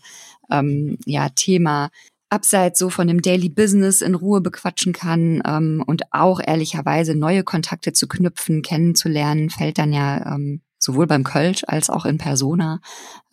ähm, 0.51 0.97
ja, 1.05 1.29
Thema 1.29 1.89
abseits 2.29 2.79
so 2.79 2.89
von 2.89 3.07
dem 3.07 3.21
Daily 3.21 3.49
Business 3.49 4.01
in 4.01 4.15
Ruhe 4.15 4.41
bequatschen 4.41 4.91
kann 4.91 5.43
ähm, 5.45 5.83
und 5.85 6.01
auch 6.11 6.41
ehrlicherweise 6.43 7.13
neue 7.13 7.43
Kontakte 7.43 7.93
zu 7.93 8.07
knüpfen, 8.07 8.63
kennenzulernen, 8.63 9.51
fällt 9.51 9.77
dann 9.77 9.93
ja 9.93 10.33
ähm, 10.33 10.61
sowohl 10.79 11.07
beim 11.07 11.23
Kölsch 11.23 11.63
als 11.67 11.89
auch 11.89 12.05
in 12.05 12.17
Persona, 12.17 12.81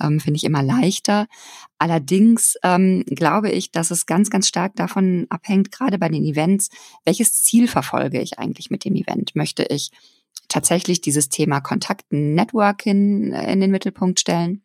ähm, 0.03 0.21
finde 0.21 0.37
ich 0.37 0.45
immer 0.45 0.63
leichter. 0.63 1.27
Allerdings 1.79 2.57
ähm, 2.63 3.05
glaube 3.07 3.51
ich, 3.51 3.73
dass 3.73 3.91
es 3.91 4.07
ganz, 4.07 4.29
ganz 4.29 4.47
stark 4.47 4.77
davon 4.77 5.27
abhängt, 5.31 5.73
gerade 5.73 5.99
bei 5.99 6.09
den 6.09 6.25
Events, 6.25 6.69
welches 7.05 7.43
Ziel 7.43 7.69
verfolge 7.69 8.21
ich 8.21 8.39
eigentlich 8.39 8.71
mit 8.71 8.85
dem 8.85 8.95
Event? 8.95 9.35
Möchte 9.35 9.65
ich 9.65 9.91
tatsächlich 10.49 11.01
dieses 11.01 11.29
Thema 11.31 11.61
Kontakten, 11.61 12.35
Networking 12.35 13.33
in 13.33 13.61
den 13.61 13.71
Mittelpunkt 13.71 14.21
stellen? 14.21 14.63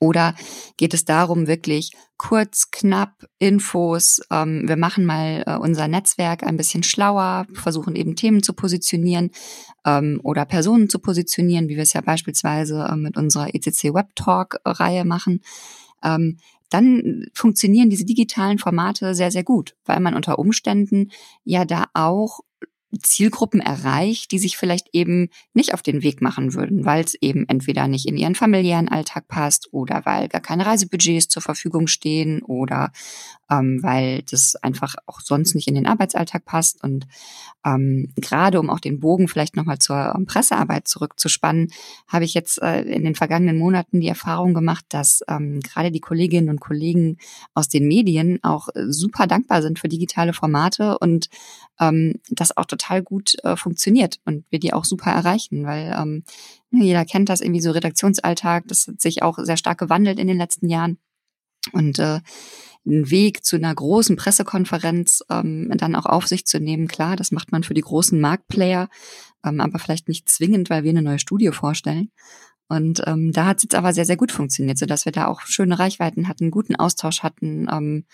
Oder 0.00 0.34
geht 0.76 0.94
es 0.94 1.04
darum, 1.04 1.46
wirklich 1.46 1.92
kurz, 2.18 2.70
knapp 2.70 3.26
Infos, 3.38 4.20
ähm, 4.30 4.68
wir 4.68 4.76
machen 4.76 5.06
mal 5.06 5.44
äh, 5.46 5.56
unser 5.56 5.88
Netzwerk 5.88 6.42
ein 6.42 6.56
bisschen 6.56 6.82
schlauer, 6.82 7.46
versuchen 7.54 7.96
eben 7.96 8.16
Themen 8.16 8.42
zu 8.42 8.52
positionieren 8.52 9.30
ähm, 9.86 10.20
oder 10.24 10.44
Personen 10.44 10.90
zu 10.90 10.98
positionieren, 10.98 11.68
wie 11.68 11.76
wir 11.76 11.84
es 11.84 11.92
ja 11.92 12.00
beispielsweise 12.00 12.88
äh, 12.90 12.96
mit 12.96 13.16
unserer 13.16 13.54
ECC 13.54 13.94
Web 13.94 14.14
Talk-Reihe 14.16 15.04
machen. 15.04 15.40
Ähm, 16.02 16.38
dann 16.70 17.26
funktionieren 17.32 17.88
diese 17.88 18.04
digitalen 18.04 18.58
Formate 18.58 19.14
sehr, 19.14 19.30
sehr 19.30 19.44
gut, 19.44 19.74
weil 19.86 20.00
man 20.00 20.14
unter 20.14 20.38
Umständen 20.38 21.10
ja 21.44 21.64
da 21.64 21.86
auch 21.94 22.40
Zielgruppen 23.02 23.60
erreicht, 23.60 24.32
die 24.32 24.38
sich 24.38 24.56
vielleicht 24.56 24.88
eben 24.92 25.28
nicht 25.52 25.74
auf 25.74 25.82
den 25.82 26.02
Weg 26.02 26.22
machen 26.22 26.54
würden, 26.54 26.84
weil 26.84 27.04
es 27.04 27.14
eben 27.14 27.46
entweder 27.48 27.86
nicht 27.86 28.06
in 28.06 28.16
ihren 28.16 28.34
familiären 28.34 28.88
Alltag 28.88 29.28
passt 29.28 29.68
oder 29.72 30.06
weil 30.06 30.28
gar 30.28 30.40
keine 30.40 30.64
Reisebudgets 30.64 31.28
zur 31.28 31.42
Verfügung 31.42 31.86
stehen 31.86 32.42
oder 32.42 32.90
ähm, 33.50 33.82
weil 33.82 34.22
das 34.30 34.56
einfach 34.56 34.94
auch 35.06 35.20
sonst 35.20 35.54
nicht 35.54 35.68
in 35.68 35.74
den 35.74 35.86
Arbeitsalltag 35.86 36.44
passt. 36.44 36.82
Und 36.82 37.06
ähm, 37.64 38.12
gerade 38.16 38.60
um 38.60 38.70
auch 38.70 38.80
den 38.80 39.00
Bogen 39.00 39.28
vielleicht 39.28 39.56
nochmal 39.56 39.78
zur 39.78 40.14
ähm, 40.14 40.26
Pressearbeit 40.26 40.88
zurückzuspannen, 40.88 41.68
habe 42.06 42.24
ich 42.24 42.34
jetzt 42.34 42.60
äh, 42.62 42.82
in 42.82 43.04
den 43.04 43.14
vergangenen 43.14 43.58
Monaten 43.58 44.00
die 44.00 44.08
Erfahrung 44.08 44.54
gemacht, 44.54 44.84
dass 44.88 45.22
ähm, 45.28 45.60
gerade 45.60 45.90
die 45.90 46.00
Kolleginnen 46.00 46.50
und 46.50 46.60
Kollegen 46.60 47.18
aus 47.54 47.68
den 47.68 47.86
Medien 47.86 48.38
auch 48.42 48.68
äh, 48.74 48.84
super 48.88 49.26
dankbar 49.26 49.62
sind 49.62 49.78
für 49.78 49.88
digitale 49.88 50.32
Formate 50.32 50.98
und 50.98 51.28
ähm, 51.80 52.14
das 52.30 52.56
auch 52.56 52.64
total 52.64 53.02
gut 53.02 53.36
äh, 53.44 53.56
funktioniert 53.56 54.18
und 54.24 54.44
wir 54.50 54.58
die 54.58 54.72
auch 54.72 54.84
super 54.84 55.10
erreichen, 55.10 55.64
weil 55.64 55.94
ähm, 55.98 56.24
ne, 56.70 56.84
jeder 56.84 57.04
kennt 57.04 57.28
das 57.28 57.40
irgendwie 57.40 57.60
so 57.60 57.70
Redaktionsalltag, 57.70 58.64
das 58.68 58.88
hat 58.88 59.00
sich 59.00 59.22
auch 59.22 59.38
sehr 59.40 59.56
stark 59.56 59.78
gewandelt 59.78 60.18
in 60.18 60.28
den 60.28 60.38
letzten 60.38 60.68
Jahren. 60.68 60.98
Und 61.72 61.98
äh, 61.98 62.20
einen 62.86 63.10
Weg 63.10 63.44
zu 63.44 63.56
einer 63.56 63.74
großen 63.74 64.16
Pressekonferenz 64.16 65.22
ähm, 65.30 65.70
dann 65.76 65.94
auch 65.94 66.06
auf 66.06 66.26
sich 66.26 66.46
zu 66.46 66.58
nehmen, 66.58 66.88
klar, 66.88 67.16
das 67.16 67.32
macht 67.32 67.52
man 67.52 67.62
für 67.62 67.74
die 67.74 67.82
großen 67.82 68.18
Marktplayer, 68.20 68.88
ähm, 69.44 69.60
aber 69.60 69.78
vielleicht 69.78 70.08
nicht 70.08 70.28
zwingend, 70.28 70.70
weil 70.70 70.84
wir 70.84 70.90
eine 70.90 71.02
neue 71.02 71.18
Studie 71.18 71.50
vorstellen. 71.52 72.10
Und 72.68 73.02
ähm, 73.06 73.32
da 73.32 73.46
hat 73.46 73.58
es 73.58 73.62
jetzt 73.64 73.74
aber 73.74 73.94
sehr, 73.94 74.04
sehr 74.04 74.16
gut 74.16 74.30
funktioniert, 74.30 74.78
so 74.78 74.86
dass 74.86 75.04
wir 75.04 75.12
da 75.12 75.26
auch 75.26 75.40
schöne 75.42 75.78
Reichweiten 75.78 76.28
hatten, 76.28 76.50
guten 76.50 76.76
Austausch 76.76 77.22
hatten. 77.22 77.66
Ähm, 77.70 78.04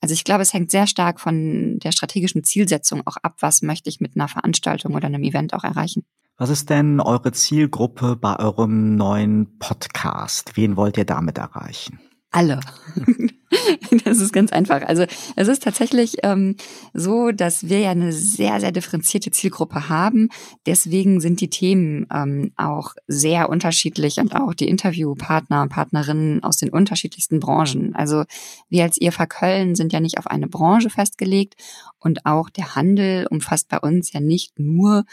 also 0.00 0.12
ich 0.12 0.24
glaube, 0.24 0.42
es 0.42 0.52
hängt 0.52 0.70
sehr 0.70 0.86
stark 0.86 1.20
von 1.20 1.78
der 1.80 1.90
strategischen 1.90 2.44
Zielsetzung 2.44 3.02
auch 3.06 3.16
ab, 3.22 3.36
was 3.40 3.62
möchte 3.62 3.88
ich 3.88 4.00
mit 4.00 4.16
einer 4.16 4.28
Veranstaltung 4.28 4.94
oder 4.94 5.06
einem 5.06 5.24
Event 5.24 5.54
auch 5.54 5.64
erreichen. 5.64 6.04
Was 6.36 6.50
ist 6.50 6.70
denn 6.70 7.00
eure 7.00 7.32
Zielgruppe 7.32 8.16
bei 8.16 8.38
eurem 8.38 8.96
neuen 8.96 9.58
Podcast? 9.58 10.56
Wen 10.56 10.76
wollt 10.76 10.96
ihr 10.96 11.04
damit 11.04 11.38
erreichen? 11.38 12.00
Alle. 12.34 12.60
das 14.04 14.18
ist 14.18 14.32
ganz 14.32 14.52
einfach. 14.52 14.82
Also 14.82 15.04
es 15.36 15.48
ist 15.48 15.62
tatsächlich 15.62 16.16
ähm, 16.22 16.56
so, 16.92 17.30
dass 17.30 17.68
wir 17.68 17.80
ja 17.80 17.90
eine 17.90 18.12
sehr, 18.12 18.60
sehr 18.60 18.72
differenzierte 18.72 19.30
Zielgruppe 19.30 19.88
haben. 19.88 20.28
Deswegen 20.66 21.20
sind 21.20 21.40
die 21.40 21.50
Themen 21.50 22.06
ähm, 22.12 22.52
auch 22.56 22.94
sehr 23.06 23.48
unterschiedlich 23.48 24.18
und 24.18 24.34
auch 24.34 24.54
die 24.54 24.68
Interviewpartner 24.68 25.62
und 25.62 25.68
Partnerinnen 25.68 26.42
aus 26.42 26.56
den 26.56 26.70
unterschiedlichsten 26.70 27.40
Branchen. 27.40 27.94
Also 27.94 28.24
wir 28.68 28.84
als 28.84 29.00
IFA 29.00 29.26
Köln 29.26 29.74
sind 29.74 29.92
ja 29.92 30.00
nicht 30.00 30.18
auf 30.18 30.26
eine 30.26 30.48
Branche 30.48 30.90
festgelegt 30.90 31.54
und 31.98 32.26
auch 32.26 32.50
der 32.50 32.74
Handel 32.74 33.26
umfasst 33.30 33.68
bei 33.68 33.78
uns 33.78 34.12
ja 34.12 34.20
nicht 34.20 34.58
nur 34.58 35.04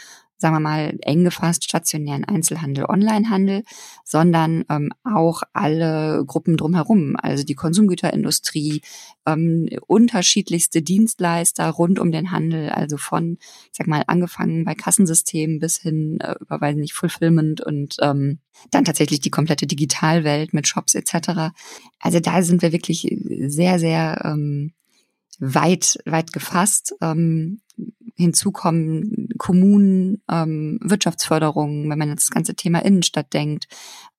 sagen 0.42 0.56
wir 0.56 0.60
mal, 0.60 0.98
eng 1.02 1.24
gefasst 1.24 1.64
stationären 1.64 2.24
Einzelhandel, 2.24 2.84
Onlinehandel, 2.86 3.62
sondern 4.04 4.64
ähm, 4.68 4.92
auch 5.04 5.42
alle 5.52 6.24
Gruppen 6.26 6.56
drumherum, 6.56 7.16
also 7.16 7.44
die 7.44 7.54
Konsumgüterindustrie, 7.54 8.82
ähm, 9.24 9.68
unterschiedlichste 9.86 10.82
Dienstleister 10.82 11.70
rund 11.70 11.98
um 12.00 12.10
den 12.10 12.32
Handel, 12.32 12.70
also 12.70 12.96
von, 12.96 13.38
ich 13.40 13.78
sag 13.78 13.86
mal, 13.86 14.02
angefangen 14.08 14.64
bei 14.64 14.74
Kassensystemen 14.74 15.60
bis 15.60 15.78
hin 15.78 16.18
äh, 16.20 16.34
über, 16.40 16.60
weiß 16.60 16.76
nicht, 16.76 16.92
Fulfillment 16.92 17.60
und 17.60 17.96
ähm, 18.00 18.40
dann 18.70 18.84
tatsächlich 18.84 19.20
die 19.20 19.30
komplette 19.30 19.66
Digitalwelt 19.66 20.52
mit 20.52 20.66
Shops 20.66 20.94
etc. 20.94 21.52
Also 22.00 22.20
da 22.20 22.42
sind 22.42 22.62
wir 22.62 22.72
wirklich 22.72 23.16
sehr, 23.46 23.78
sehr 23.78 24.20
ähm, 24.24 24.72
weit, 25.42 25.98
weit 26.06 26.32
gefasst. 26.32 26.94
Ähm, 27.00 27.60
hinzu 28.14 28.52
kommen 28.52 29.28
Kommunen, 29.38 30.22
ähm, 30.30 30.78
Wirtschaftsförderung, 30.82 31.90
wenn 31.90 31.98
man 31.98 32.10
jetzt 32.10 32.24
das 32.24 32.30
ganze 32.30 32.54
Thema 32.54 32.84
Innenstadt 32.84 33.32
denkt. 33.32 33.66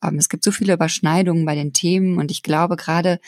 Ähm, 0.04 0.18
es 0.18 0.28
gibt 0.28 0.44
so 0.44 0.52
viele 0.52 0.74
Überschneidungen 0.74 1.46
bei 1.46 1.56
den 1.56 1.72
Themen 1.72 2.18
und 2.18 2.30
ich 2.30 2.44
glaube 2.44 2.76
gerade 2.76 3.20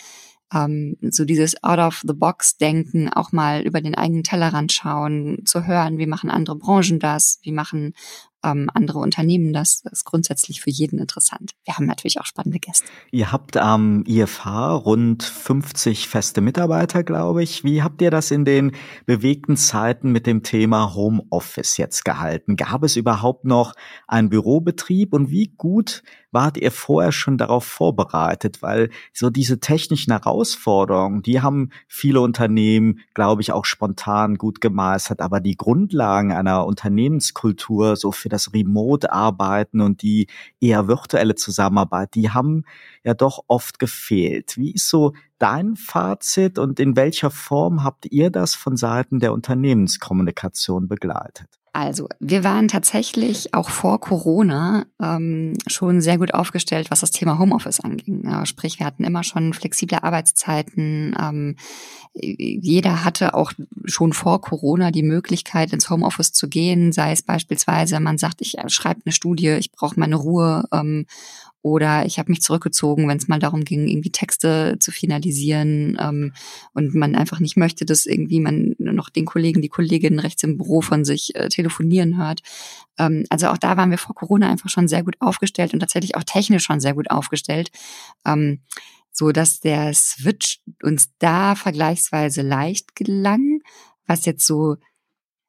ähm, 0.53 0.97
so 1.01 1.23
dieses 1.23 1.63
Out-of-the-Box-Denken, 1.63 3.13
auch 3.13 3.31
mal 3.31 3.61
über 3.61 3.79
den 3.79 3.95
eigenen 3.95 4.23
Tellerrand 4.23 4.73
schauen, 4.73 5.43
zu 5.45 5.65
hören, 5.65 5.97
wie 5.97 6.05
machen 6.05 6.29
andere 6.29 6.57
Branchen 6.57 6.99
das, 6.99 7.39
wie 7.43 7.51
machen 7.51 7.93
ähm, 8.45 8.69
andere 8.73 8.99
Unternehmen 8.99 9.51
das, 9.53 9.81
das 9.81 9.93
ist 9.93 10.05
grundsätzlich 10.05 10.61
für 10.61 10.69
jeden 10.69 10.99
interessant. 10.99 11.51
Wir 11.63 11.75
haben 11.75 11.85
natürlich 11.85 12.19
auch 12.19 12.25
spannende 12.25 12.59
Gäste. 12.59 12.85
Ihr 13.11 13.31
habt 13.31 13.57
am 13.57 14.03
IFH 14.05 14.73
rund 14.73 15.23
50 15.23 16.07
feste 16.07 16.41
Mitarbeiter, 16.41 17.03
glaube 17.03 17.43
ich. 17.43 17.63
Wie 17.63 17.81
habt 17.81 18.01
ihr 18.01 18.11
das 18.11 18.31
in 18.31 18.45
den 18.45 18.73
bewegten 19.05 19.57
Zeiten 19.57 20.11
mit 20.11 20.27
dem 20.27 20.43
Thema 20.43 20.93
Homeoffice 20.93 21.77
jetzt 21.77 22.05
gehalten? 22.05 22.55
Gab 22.55 22.83
es 22.83 22.95
überhaupt 22.95 23.45
noch 23.45 23.73
einen 24.07 24.29
Bürobetrieb 24.29 25.13
und 25.13 25.29
wie 25.29 25.53
gut 25.57 26.03
wart 26.31 26.57
ihr 26.57 26.71
vorher 26.71 27.11
schon 27.11 27.37
darauf 27.37 27.65
vorbereitet? 27.65 28.61
Weil 28.61 28.89
so 29.13 29.29
diese 29.29 29.59
technischen 29.59 30.11
Herausforderungen, 30.11 31.23
die 31.23 31.41
haben 31.41 31.69
viele 31.87 32.21
Unternehmen, 32.21 32.99
glaube 33.13 33.41
ich, 33.41 33.51
auch 33.51 33.65
spontan 33.65 34.35
gut 34.35 34.61
gemeistert. 34.61 35.21
Aber 35.21 35.39
die 35.39 35.55
Grundlagen 35.55 36.31
einer 36.31 36.65
Unternehmenskultur, 36.65 37.95
so 37.95 38.11
für 38.11 38.29
das 38.35 38.53
Remote-Arbeiten 38.53 39.81
und 39.81 40.01
die 40.01 40.27
eher 40.59 40.87
virtuelle 40.87 41.35
Zusammenarbeit, 41.35 42.15
die 42.15 42.29
haben 42.29 42.63
ja 43.03 43.13
doch 43.13 43.43
oft 43.47 43.79
gefehlt. 43.79 44.57
Wie 44.57 44.73
ist 44.73 44.89
so 44.89 45.13
dein 45.39 45.75
Fazit 45.75 46.59
und 46.59 46.79
in 46.79 46.95
welcher 46.95 47.31
Form 47.31 47.83
habt 47.83 48.05
ihr 48.11 48.29
das 48.29 48.55
von 48.55 48.77
Seiten 48.77 49.19
der 49.19 49.33
Unternehmenskommunikation 49.33 50.87
begleitet? 50.87 51.47
Also, 51.75 52.07
wir 52.21 52.45
waren 52.45 52.69
tatsächlich 52.69 53.53
auch 53.53 53.69
vor 53.69 53.99
Corona 53.99 54.85
ähm, 55.01 55.57
schon 55.67 55.99
sehr 55.99 56.17
gut 56.17 56.33
aufgestellt, 56.33 56.89
was 56.89 57.01
das 57.01 57.11
Thema 57.11 57.37
Homeoffice 57.37 57.81
anging. 57.81 58.23
Ja, 58.23 58.45
sprich, 58.45 58.79
wir 58.79 58.85
hatten 58.85 59.03
immer 59.03 59.25
schon 59.25 59.51
flexible 59.51 59.99
Arbeitszeiten. 60.01 61.13
Ähm, 61.21 61.57
jeder 62.13 63.03
hatte 63.03 63.33
auch 63.33 63.51
schon 63.83 64.13
vor 64.13 64.39
Corona 64.39 64.91
die 64.91 65.03
Möglichkeit, 65.03 65.73
ins 65.73 65.89
Homeoffice 65.89 66.31
zu 66.31 66.47
gehen, 66.47 66.93
sei 66.93 67.11
es 67.11 67.23
beispielsweise, 67.23 67.99
man 67.99 68.17
sagt, 68.17 68.39
ich 68.39 68.55
schreibe 68.67 69.01
eine 69.03 69.11
Studie, 69.11 69.49
ich 69.49 69.73
brauche 69.73 69.99
meine 69.99 70.15
Ruhe 70.15 70.63
ähm, 70.71 71.05
oder 71.65 72.05
ich 72.05 72.19
habe 72.19 72.31
mich 72.31 72.43
zurückgezogen, 72.43 73.07
wenn 73.07 73.17
es 73.17 73.27
mal 73.27 73.39
darum 73.39 73.63
ging, 73.63 73.87
irgendwie 73.87 74.11
Texte 74.11 74.77
zu 74.79 74.91
finalisieren 74.91 75.97
ähm, 75.99 76.31
und 76.73 76.93
man 76.93 77.15
einfach 77.15 77.39
nicht 77.39 77.57
möchte, 77.57 77.85
dass 77.85 78.05
irgendwie 78.05 78.39
man 78.39 78.75
noch 78.77 79.09
den 79.09 79.25
Kollegen, 79.25 79.63
die 79.63 79.67
Kolleginnen 79.67 80.19
rechts 80.19 80.43
im 80.43 80.57
Büro 80.57 80.81
von 80.81 81.03
sich 81.05 81.33
äh, 81.33 81.49
telefonieren 81.49 82.17
hört. 82.17 82.41
Ähm, 82.99 83.25
also 83.31 83.47
auch 83.47 83.57
da 83.57 83.77
waren 83.77 83.89
wir 83.89 83.97
vor 83.97 84.13
Corona 84.13 84.47
einfach 84.47 84.69
schon 84.69 84.87
sehr 84.87 85.03
gut 85.03 85.15
aufgestellt 85.19 85.73
und 85.73 85.79
tatsächlich 85.79 86.15
auch 86.15 86.23
technisch 86.23 86.65
schon 86.65 86.79
sehr 86.79 86.93
gut 86.93 87.09
aufgestellt. 87.09 87.71
Ähm, 88.27 88.59
so 89.11 89.31
dass 89.31 89.59
der 89.59 89.91
Switch 89.95 90.59
uns 90.83 91.09
da 91.17 91.55
vergleichsweise 91.55 92.43
leicht 92.43 92.95
gelang, 92.95 93.61
was 94.05 94.27
jetzt 94.27 94.45
so 94.45 94.75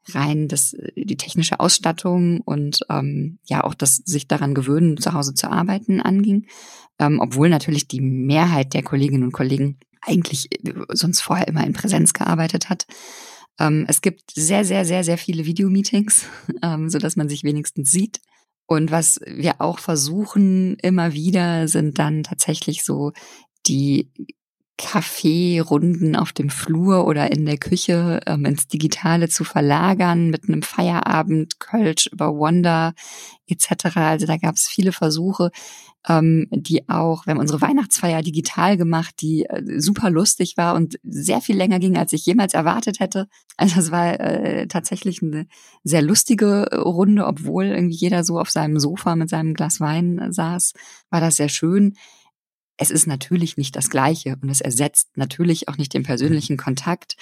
rein 0.08 0.48
das, 0.48 0.76
die 0.96 1.16
technische 1.16 1.60
Ausstattung 1.60 2.40
und 2.40 2.80
ähm, 2.90 3.38
ja 3.44 3.64
auch 3.64 3.74
das 3.74 3.96
sich 3.96 4.28
daran 4.28 4.54
gewöhnen, 4.54 4.96
zu 4.98 5.12
Hause 5.12 5.34
zu 5.34 5.50
arbeiten 5.50 6.00
anging. 6.00 6.46
Ähm, 6.98 7.20
obwohl 7.20 7.48
natürlich 7.48 7.88
die 7.88 8.00
Mehrheit 8.00 8.72
der 8.72 8.82
Kolleginnen 8.82 9.24
und 9.24 9.32
Kollegen 9.32 9.78
eigentlich 10.00 10.52
äh, 10.52 10.72
sonst 10.90 11.20
vorher 11.20 11.48
immer 11.48 11.66
in 11.66 11.72
Präsenz 11.72 12.12
gearbeitet 12.12 12.68
hat. 12.68 12.86
Ähm, 13.58 13.84
es 13.88 14.00
gibt 14.00 14.30
sehr, 14.34 14.64
sehr, 14.64 14.84
sehr, 14.84 15.04
sehr 15.04 15.18
viele 15.18 15.44
Videomeetings, 15.44 16.26
ähm, 16.62 16.88
so 16.88 16.98
dass 16.98 17.16
man 17.16 17.28
sich 17.28 17.44
wenigstens 17.44 17.90
sieht. 17.90 18.20
Und 18.66 18.90
was 18.90 19.20
wir 19.24 19.60
auch 19.60 19.78
versuchen 19.78 20.76
immer 20.82 21.12
wieder, 21.12 21.68
sind 21.68 21.98
dann 21.98 22.24
tatsächlich 22.24 22.84
so 22.84 23.12
die 23.66 24.10
Kaffeerunden 24.78 26.16
auf 26.16 26.32
dem 26.32 26.50
Flur 26.50 27.06
oder 27.06 27.32
in 27.32 27.46
der 27.46 27.56
Küche 27.56 28.20
ähm, 28.26 28.44
ins 28.44 28.68
Digitale 28.68 29.28
zu 29.28 29.42
verlagern 29.42 30.28
mit 30.28 30.48
einem 30.48 30.62
Feierabend, 30.62 31.58
Kölsch 31.60 32.08
über 32.08 32.34
Wonder 32.34 32.92
etc. 33.46 33.96
Also 33.96 34.26
da 34.26 34.36
gab 34.36 34.56
es 34.56 34.66
viele 34.66 34.92
Versuche, 34.92 35.50
ähm, 36.06 36.46
die 36.50 36.88
auch, 36.90 37.26
wir 37.26 37.32
haben 37.32 37.40
unsere 37.40 37.62
Weihnachtsfeier 37.62 38.22
digital 38.22 38.76
gemacht, 38.76 39.14
die 39.20 39.46
äh, 39.46 39.80
super 39.80 40.10
lustig 40.10 40.58
war 40.58 40.74
und 40.74 40.98
sehr 41.02 41.40
viel 41.40 41.56
länger 41.56 41.78
ging, 41.78 41.96
als 41.96 42.12
ich 42.12 42.26
jemals 42.26 42.52
erwartet 42.52 43.00
hätte. 43.00 43.28
Also 43.56 43.80
es 43.80 43.90
war 43.90 44.20
äh, 44.20 44.66
tatsächlich 44.68 45.22
eine 45.22 45.46
sehr 45.84 46.02
lustige 46.02 46.68
äh, 46.70 46.76
Runde, 46.76 47.26
obwohl 47.26 47.66
irgendwie 47.66 47.96
jeder 47.96 48.24
so 48.24 48.38
auf 48.38 48.50
seinem 48.50 48.78
Sofa 48.78 49.16
mit 49.16 49.30
seinem 49.30 49.54
Glas 49.54 49.80
Wein 49.80 50.18
äh, 50.18 50.32
saß, 50.32 50.74
war 51.08 51.20
das 51.20 51.36
sehr 51.36 51.48
schön 51.48 51.94
es 52.76 52.90
ist 52.90 53.06
natürlich 53.06 53.56
nicht 53.56 53.74
das 53.76 53.90
Gleiche 53.90 54.36
und 54.40 54.50
es 54.50 54.60
ersetzt 54.60 55.16
natürlich 55.16 55.68
auch 55.68 55.78
nicht 55.78 55.94
den 55.94 56.02
persönlichen 56.02 56.56
Kontakt. 56.56 57.16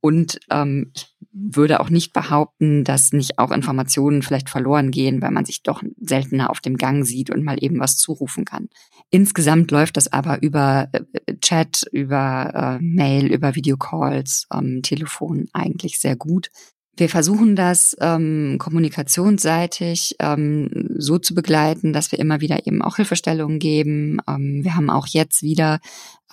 Und 0.00 0.40
ähm, 0.50 0.92
ich 0.94 1.14
würde 1.32 1.80
auch 1.80 1.90
nicht 1.90 2.12
behaupten, 2.12 2.84
dass 2.84 3.12
nicht 3.12 3.38
auch 3.38 3.50
Informationen 3.50 4.22
vielleicht 4.22 4.48
verloren 4.48 4.90
gehen, 4.90 5.20
weil 5.20 5.30
man 5.30 5.44
sich 5.44 5.62
doch 5.62 5.82
seltener 6.00 6.48
auf 6.50 6.60
dem 6.60 6.76
Gang 6.76 7.04
sieht 7.04 7.30
und 7.30 7.44
mal 7.44 7.62
eben 7.62 7.80
was 7.80 7.98
zurufen 7.98 8.44
kann. 8.44 8.68
Insgesamt 9.10 9.70
läuft 9.70 9.96
das 9.96 10.12
aber 10.12 10.42
über 10.42 10.88
äh, 10.92 11.36
Chat, 11.40 11.84
über 11.92 12.78
äh, 12.80 12.82
Mail, 12.82 13.32
über 13.32 13.54
Videocalls, 13.54 14.46
ähm, 14.52 14.80
Telefon 14.82 15.48
eigentlich 15.52 15.98
sehr 15.98 16.16
gut. 16.16 16.50
Wir 16.96 17.08
versuchen 17.08 17.56
das 17.56 17.96
ähm, 18.00 18.56
kommunikationsseitig 18.58 20.16
ähm, 20.18 20.88
so 20.96 21.18
zu 21.18 21.34
begleiten, 21.34 21.92
dass 21.92 22.12
wir 22.12 22.18
immer 22.18 22.40
wieder 22.40 22.66
eben 22.66 22.82
auch 22.82 22.96
Hilfestellungen 22.96 23.58
geben. 23.58 24.18
Ähm, 24.28 24.60
wir 24.64 24.76
haben 24.76 24.90
auch 24.90 25.06
jetzt 25.06 25.42
wieder 25.42 25.80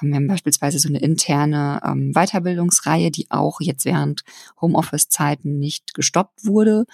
wir 0.02 0.16
haben 0.16 0.28
beispielsweise 0.28 0.80
so 0.80 0.90
eine 0.90 1.00
interne 1.00 1.82
ähm, 1.84 2.14
Weiterbildungsreihe, 2.14 3.12
die 3.12 3.28
auch 3.30 3.60
jetzt 3.62 3.86
während 3.86 4.24
Homeoffice-Zeiten 4.62 5.58
nicht 5.58 5.94
gestoppt 5.94 6.46
wurde, 6.46 6.86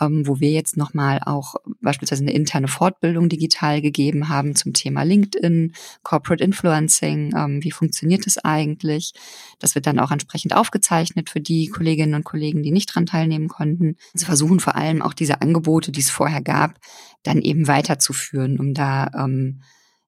ähm, 0.00 0.26
wo 0.26 0.40
wir 0.40 0.50
jetzt 0.50 0.76
nochmal 0.76 1.20
auch 1.24 1.54
beispielsweise 1.80 2.22
eine 2.22 2.32
interne 2.32 2.68
Fortbildung 2.68 3.28
digital 3.28 3.80
gegeben 3.80 4.28
haben 4.28 4.54
zum 4.56 4.72
Thema 4.72 5.02
LinkedIn, 5.02 5.74
Corporate 6.02 6.42
Influencing, 6.42 7.34
ähm, 7.36 7.62
wie 7.62 7.70
funktioniert 7.70 8.26
das 8.26 8.38
eigentlich. 8.38 9.12
Das 9.58 9.74
wird 9.74 9.86
dann 9.86 9.98
auch 9.98 10.10
entsprechend 10.10 10.54
aufgezeichnet 10.54 11.30
für 11.30 11.40
die 11.40 11.68
Kolleginnen 11.68 12.14
und 12.14 12.24
Kollegen, 12.24 12.62
die 12.62 12.72
nicht 12.72 12.94
dran 12.94 13.06
teilnehmen 13.06 13.48
konnten. 13.48 13.96
Sie 14.14 14.24
versuchen 14.24 14.60
vor 14.60 14.76
allem 14.76 15.02
auch 15.02 15.14
diese 15.14 15.40
Angebote, 15.40 15.92
die 15.92 16.00
es 16.00 16.10
vorher 16.10 16.42
gab, 16.42 16.78
dann 17.22 17.40
eben 17.40 17.68
weiterzuführen, 17.68 18.58
um 18.58 18.74
da 18.74 19.10
ähm, 19.14 19.60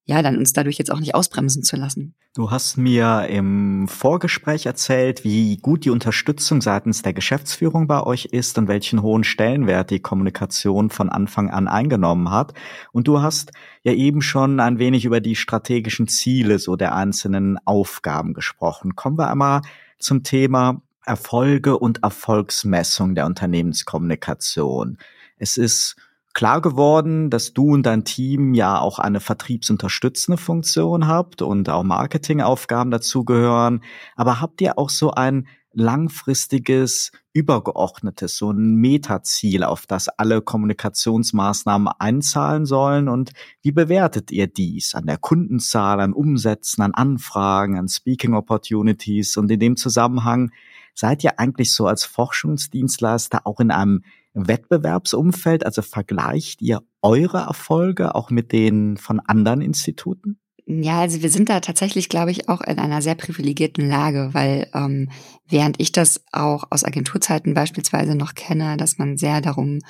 ja, 0.04 0.20
dann 0.20 0.36
uns 0.36 0.52
dadurch 0.52 0.78
jetzt 0.78 0.90
auch 0.90 0.98
nicht 0.98 1.14
ausbremsen 1.14 1.62
zu 1.62 1.76
lassen. 1.76 2.14
Du 2.34 2.50
hast 2.50 2.76
mir 2.76 3.28
im 3.28 3.86
Vorgespräch 3.88 4.66
erzählt, 4.66 5.22
wie 5.22 5.58
gut 5.58 5.84
die 5.84 5.90
Unterstützung 5.90 6.60
seitens 6.60 7.02
der 7.02 7.12
Geschäftsführung 7.12 7.86
bei 7.86 8.02
euch 8.02 8.26
ist 8.26 8.58
und 8.58 8.66
welchen 8.66 9.02
hohen 9.02 9.22
Stellenwert 9.22 9.90
die 9.90 10.00
Kommunikation 10.00 10.90
von 10.90 11.08
Anfang 11.08 11.50
an 11.50 11.68
eingenommen 11.68 12.30
hat. 12.30 12.54
Und 12.90 13.06
du 13.06 13.22
hast 13.22 13.52
ja 13.82 13.92
eben 13.92 14.22
schon 14.22 14.58
ein 14.58 14.78
wenig 14.78 15.04
über 15.04 15.20
die 15.20 15.36
strategischen 15.36 16.08
Ziele 16.08 16.58
so 16.58 16.74
der 16.74 16.94
einzelnen 16.96 17.58
Aufgaben 17.64 18.34
gesprochen. 18.34 18.96
Kommen 18.96 19.18
wir 19.18 19.30
einmal 19.30 19.62
zum 19.98 20.24
Thema 20.24 20.82
Erfolge 21.04 21.78
und 21.78 22.02
Erfolgsmessung 22.02 23.14
der 23.14 23.26
Unternehmenskommunikation. 23.26 24.98
Es 25.36 25.56
ist 25.56 25.96
klar 26.34 26.60
geworden, 26.60 27.30
dass 27.30 27.52
du 27.52 27.72
und 27.72 27.84
dein 27.84 28.04
Team 28.04 28.54
ja 28.54 28.78
auch 28.78 28.98
eine 28.98 29.20
vertriebsunterstützende 29.20 30.38
Funktion 30.38 31.06
habt 31.06 31.42
und 31.42 31.68
auch 31.68 31.82
Marketingaufgaben 31.82 32.90
dazugehören. 32.90 33.82
Aber 34.16 34.40
habt 34.40 34.60
ihr 34.60 34.78
auch 34.78 34.90
so 34.90 35.12
ein 35.12 35.46
langfristiges, 35.74 37.12
übergeordnetes, 37.32 38.36
so 38.36 38.50
ein 38.50 38.74
Metaziel, 38.74 39.64
auf 39.64 39.86
das 39.86 40.08
alle 40.08 40.42
Kommunikationsmaßnahmen 40.42 41.88
einzahlen 41.98 42.66
sollen? 42.66 43.08
Und 43.08 43.32
wie 43.62 43.72
bewertet 43.72 44.30
ihr 44.30 44.46
dies 44.46 44.94
an 44.94 45.06
der 45.06 45.18
Kundenzahl, 45.18 46.00
an 46.00 46.12
Umsätzen, 46.12 46.82
an 46.82 46.94
Anfragen, 46.94 47.78
an 47.78 47.88
Speaking 47.88 48.34
Opportunities? 48.34 49.36
Und 49.36 49.50
in 49.50 49.60
dem 49.60 49.76
Zusammenhang 49.76 50.50
seid 50.94 51.24
ihr 51.24 51.38
eigentlich 51.38 51.72
so 51.74 51.86
als 51.86 52.04
Forschungsdienstleister 52.04 53.46
auch 53.46 53.60
in 53.60 53.70
einem 53.70 54.02
Wettbewerbsumfeld? 54.34 55.64
Also 55.64 55.82
vergleicht 55.82 56.62
ihr 56.62 56.82
eure 57.00 57.38
Erfolge 57.38 58.14
auch 58.14 58.30
mit 58.30 58.52
denen 58.52 58.96
von 58.96 59.20
anderen 59.20 59.60
Instituten? 59.60 60.38
Ja, 60.66 61.00
also 61.00 61.22
wir 61.22 61.30
sind 61.30 61.48
da 61.48 61.60
tatsächlich, 61.60 62.08
glaube 62.08 62.30
ich, 62.30 62.48
auch 62.48 62.60
in 62.60 62.78
einer 62.78 63.02
sehr 63.02 63.16
privilegierten 63.16 63.88
Lage, 63.88 64.30
weil 64.32 64.68
ähm, 64.74 65.10
während 65.48 65.80
ich 65.80 65.90
das 65.90 66.22
auch 66.30 66.64
aus 66.70 66.84
Agenturzeiten 66.84 67.52
beispielsweise 67.52 68.14
noch 68.14 68.34
kenne, 68.34 68.76
dass 68.76 68.96
man 68.96 69.16
sehr 69.16 69.40
darum 69.40 69.80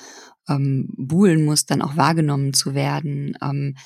ähm, 0.49 0.88
buhlen 0.97 1.45
muss, 1.45 1.67
dann 1.67 1.83
auch 1.83 1.97
wahrgenommen 1.97 2.55
zu 2.55 2.75
werden, 2.75 3.37
ähm, 3.43 3.77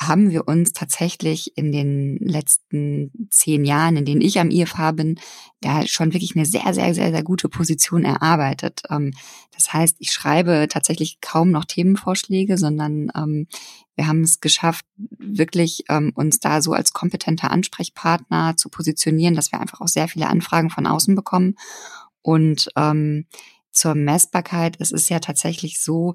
haben 0.00 0.30
wir 0.30 0.46
uns 0.46 0.72
tatsächlich 0.72 1.56
in 1.56 1.72
den 1.72 2.18
letzten 2.18 3.28
zehn 3.30 3.64
Jahren, 3.64 3.96
in 3.96 4.04
denen 4.04 4.20
ich 4.20 4.38
am 4.38 4.50
IFH 4.50 4.92
bin, 4.92 5.18
da 5.60 5.86
schon 5.86 6.12
wirklich 6.12 6.36
eine 6.36 6.46
sehr, 6.46 6.72
sehr, 6.74 6.94
sehr, 6.94 7.10
sehr 7.10 7.22
gute 7.22 7.48
Position 7.48 8.04
erarbeitet. 8.04 8.82
Ähm, 8.90 9.12
das 9.54 9.72
heißt, 9.72 9.96
ich 9.98 10.12
schreibe 10.12 10.66
tatsächlich 10.68 11.20
kaum 11.20 11.50
noch 11.50 11.64
Themenvorschläge, 11.64 12.58
sondern 12.58 13.10
ähm, 13.16 13.48
wir 13.96 14.06
haben 14.06 14.22
es 14.22 14.40
geschafft, 14.40 14.84
wirklich 14.96 15.84
ähm, 15.88 16.12
uns 16.14 16.38
da 16.38 16.62
so 16.62 16.72
als 16.72 16.92
kompetenter 16.92 17.50
Ansprechpartner 17.50 18.56
zu 18.56 18.68
positionieren, 18.68 19.34
dass 19.34 19.52
wir 19.52 19.60
einfach 19.60 19.80
auch 19.80 19.88
sehr 19.88 20.08
viele 20.08 20.28
Anfragen 20.28 20.70
von 20.70 20.86
außen 20.86 21.14
bekommen. 21.14 21.56
Und 22.22 22.68
zur 23.70 23.94
Messbarkeit 23.94 24.76
ist 24.76 24.92
es 24.92 25.08
ja 25.08 25.18
tatsächlich 25.18 25.80
so, 25.80 26.14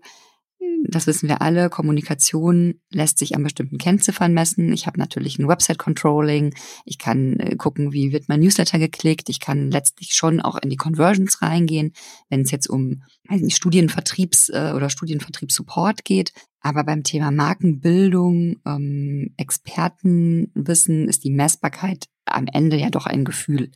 das 0.86 1.08
wissen 1.08 1.30
wir 1.30 1.42
alle, 1.42 1.70
Kommunikation 1.70 2.76
lässt 2.92 3.18
sich 3.18 3.36
an 3.36 3.44
bestimmten 3.44 3.78
Kennziffern 3.78 4.34
messen. 4.34 4.72
Ich 4.74 4.86
habe 4.86 5.00
natürlich 5.00 5.40
ein 5.40 5.48
Website-Controlling, 5.48 6.54
ich 6.86 6.98
kann 6.98 7.40
äh, 7.40 7.56
gucken, 7.56 7.94
wie 7.94 8.12
wird 8.12 8.30
mein 8.30 8.42
Newsletter 8.42 8.80
geklickt, 8.80 9.30
ich 9.30 9.40
kann 9.40 9.72
letztlich 9.72 10.14
schon 10.14 10.42
auch 10.42 10.58
in 10.58 10.70
die 10.70 10.78
Conversions 10.78 11.42
reingehen, 11.42 11.94
wenn 12.30 12.42
es 12.42 12.52
jetzt 12.52 12.70
um 12.70 13.04
nicht, 13.30 13.58
Studienvertriebs- 13.58 14.52
äh, 14.52 14.74
oder 14.74 14.90
Studienvertriebssupport 14.90 16.04
geht. 16.04 16.34
Aber 16.60 16.84
beim 16.84 17.04
Thema 17.04 17.32
Markenbildung, 17.32 18.58
ähm, 18.66 19.34
Expertenwissen 19.38 21.10
ist 21.10 21.24
die 21.24 21.32
Messbarkeit 21.32 22.08
am 22.26 22.48
Ende 22.48 22.78
ja 22.78 22.90
doch 22.90 23.06
ein 23.06 23.26
Gefühl. 23.26 23.72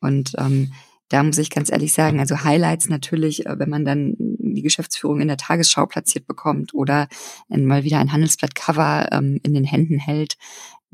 Und 0.00 0.32
ähm, 0.38 0.72
da 1.08 1.22
muss 1.22 1.38
ich 1.38 1.50
ganz 1.50 1.70
ehrlich 1.70 1.92
sagen, 1.92 2.20
also 2.20 2.44
Highlights 2.44 2.88
natürlich, 2.88 3.46
äh, 3.46 3.58
wenn 3.58 3.70
man 3.70 3.84
dann 3.84 4.14
die 4.18 4.62
Geschäftsführung 4.62 5.20
in 5.20 5.28
der 5.28 5.36
Tagesschau 5.36 5.86
platziert 5.86 6.26
bekommt 6.26 6.74
oder 6.74 7.08
mal 7.48 7.84
wieder 7.84 7.98
ein 7.98 8.12
Handelsblatt-Cover 8.12 9.08
ähm, 9.12 9.40
in 9.42 9.54
den 9.54 9.64
Händen 9.64 9.98
hält, 9.98 10.36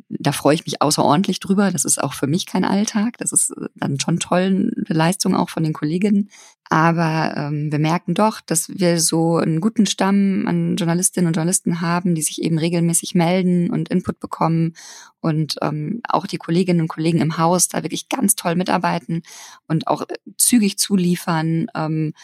da 0.08 0.32
freue 0.32 0.54
ich 0.54 0.64
mich 0.64 0.80
außerordentlich 0.82 1.40
drüber. 1.40 1.70
Das 1.70 1.84
ist 1.84 2.02
auch 2.02 2.14
für 2.14 2.26
mich 2.26 2.46
kein 2.46 2.64
Alltag. 2.64 3.18
Das 3.18 3.32
ist 3.32 3.50
äh, 3.50 3.68
dann 3.74 3.98
schon 4.00 4.18
toll, 4.18 4.72
eine 4.76 4.84
Leistung 4.88 5.34
auch 5.34 5.50
von 5.50 5.62
den 5.62 5.72
Kolleginnen. 5.72 6.30
Aber 6.70 7.34
ähm, 7.36 7.70
wir 7.70 7.78
merken 7.78 8.14
doch, 8.14 8.40
dass 8.40 8.68
wir 8.68 9.00
so 9.00 9.36
einen 9.36 9.60
guten 9.60 9.86
Stamm 9.86 10.46
an 10.46 10.76
Journalistinnen 10.76 11.28
und 11.28 11.34
Journalisten 11.34 11.80
haben, 11.80 12.14
die 12.14 12.22
sich 12.22 12.42
eben 12.42 12.58
regelmäßig 12.58 13.14
melden 13.14 13.70
und 13.70 13.90
Input 13.90 14.18
bekommen 14.18 14.74
und 15.20 15.56
ähm, 15.62 16.00
auch 16.08 16.26
die 16.26 16.38
Kolleginnen 16.38 16.80
und 16.80 16.88
Kollegen 16.88 17.20
im 17.20 17.38
Haus 17.38 17.68
da 17.68 17.82
wirklich 17.82 18.08
ganz 18.08 18.34
toll 18.34 18.56
mitarbeiten 18.56 19.22
und 19.68 19.86
auch 19.86 20.02
äh, 20.02 20.16
zügig 20.36 20.78
zuliefern. 20.78 21.66
Ähm, 21.74 22.14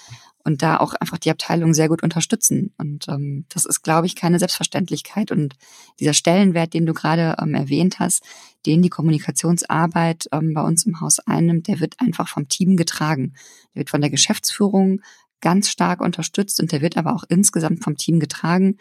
und 0.44 0.62
da 0.62 0.78
auch 0.78 0.94
einfach 0.94 1.18
die 1.18 1.30
Abteilung 1.30 1.74
sehr 1.74 1.88
gut 1.88 2.02
unterstützen. 2.02 2.72
Und 2.78 3.08
ähm, 3.08 3.44
das 3.48 3.64
ist, 3.64 3.82
glaube 3.82 4.06
ich, 4.06 4.16
keine 4.16 4.38
Selbstverständlichkeit. 4.38 5.30
Und 5.30 5.54
dieser 5.98 6.14
Stellenwert, 6.14 6.74
den 6.74 6.86
du 6.86 6.94
gerade 6.94 7.36
ähm, 7.40 7.54
erwähnt 7.54 7.98
hast, 7.98 8.22
den 8.66 8.82
die 8.82 8.88
Kommunikationsarbeit 8.88 10.28
ähm, 10.32 10.54
bei 10.54 10.62
uns 10.62 10.86
im 10.86 11.00
Haus 11.00 11.18
einnimmt, 11.20 11.68
der 11.68 11.80
wird 11.80 11.96
einfach 11.98 12.28
vom 12.28 12.48
Team 12.48 12.76
getragen. 12.76 13.34
Der 13.74 13.80
wird 13.80 13.90
von 13.90 14.00
der 14.00 14.10
Geschäftsführung 14.10 15.00
ganz 15.40 15.68
stark 15.68 16.00
unterstützt 16.00 16.60
und 16.60 16.72
der 16.72 16.80
wird 16.80 16.96
aber 16.96 17.14
auch 17.14 17.24
insgesamt 17.28 17.82
vom 17.82 17.96
Team 17.96 18.20
getragen, 18.20 18.76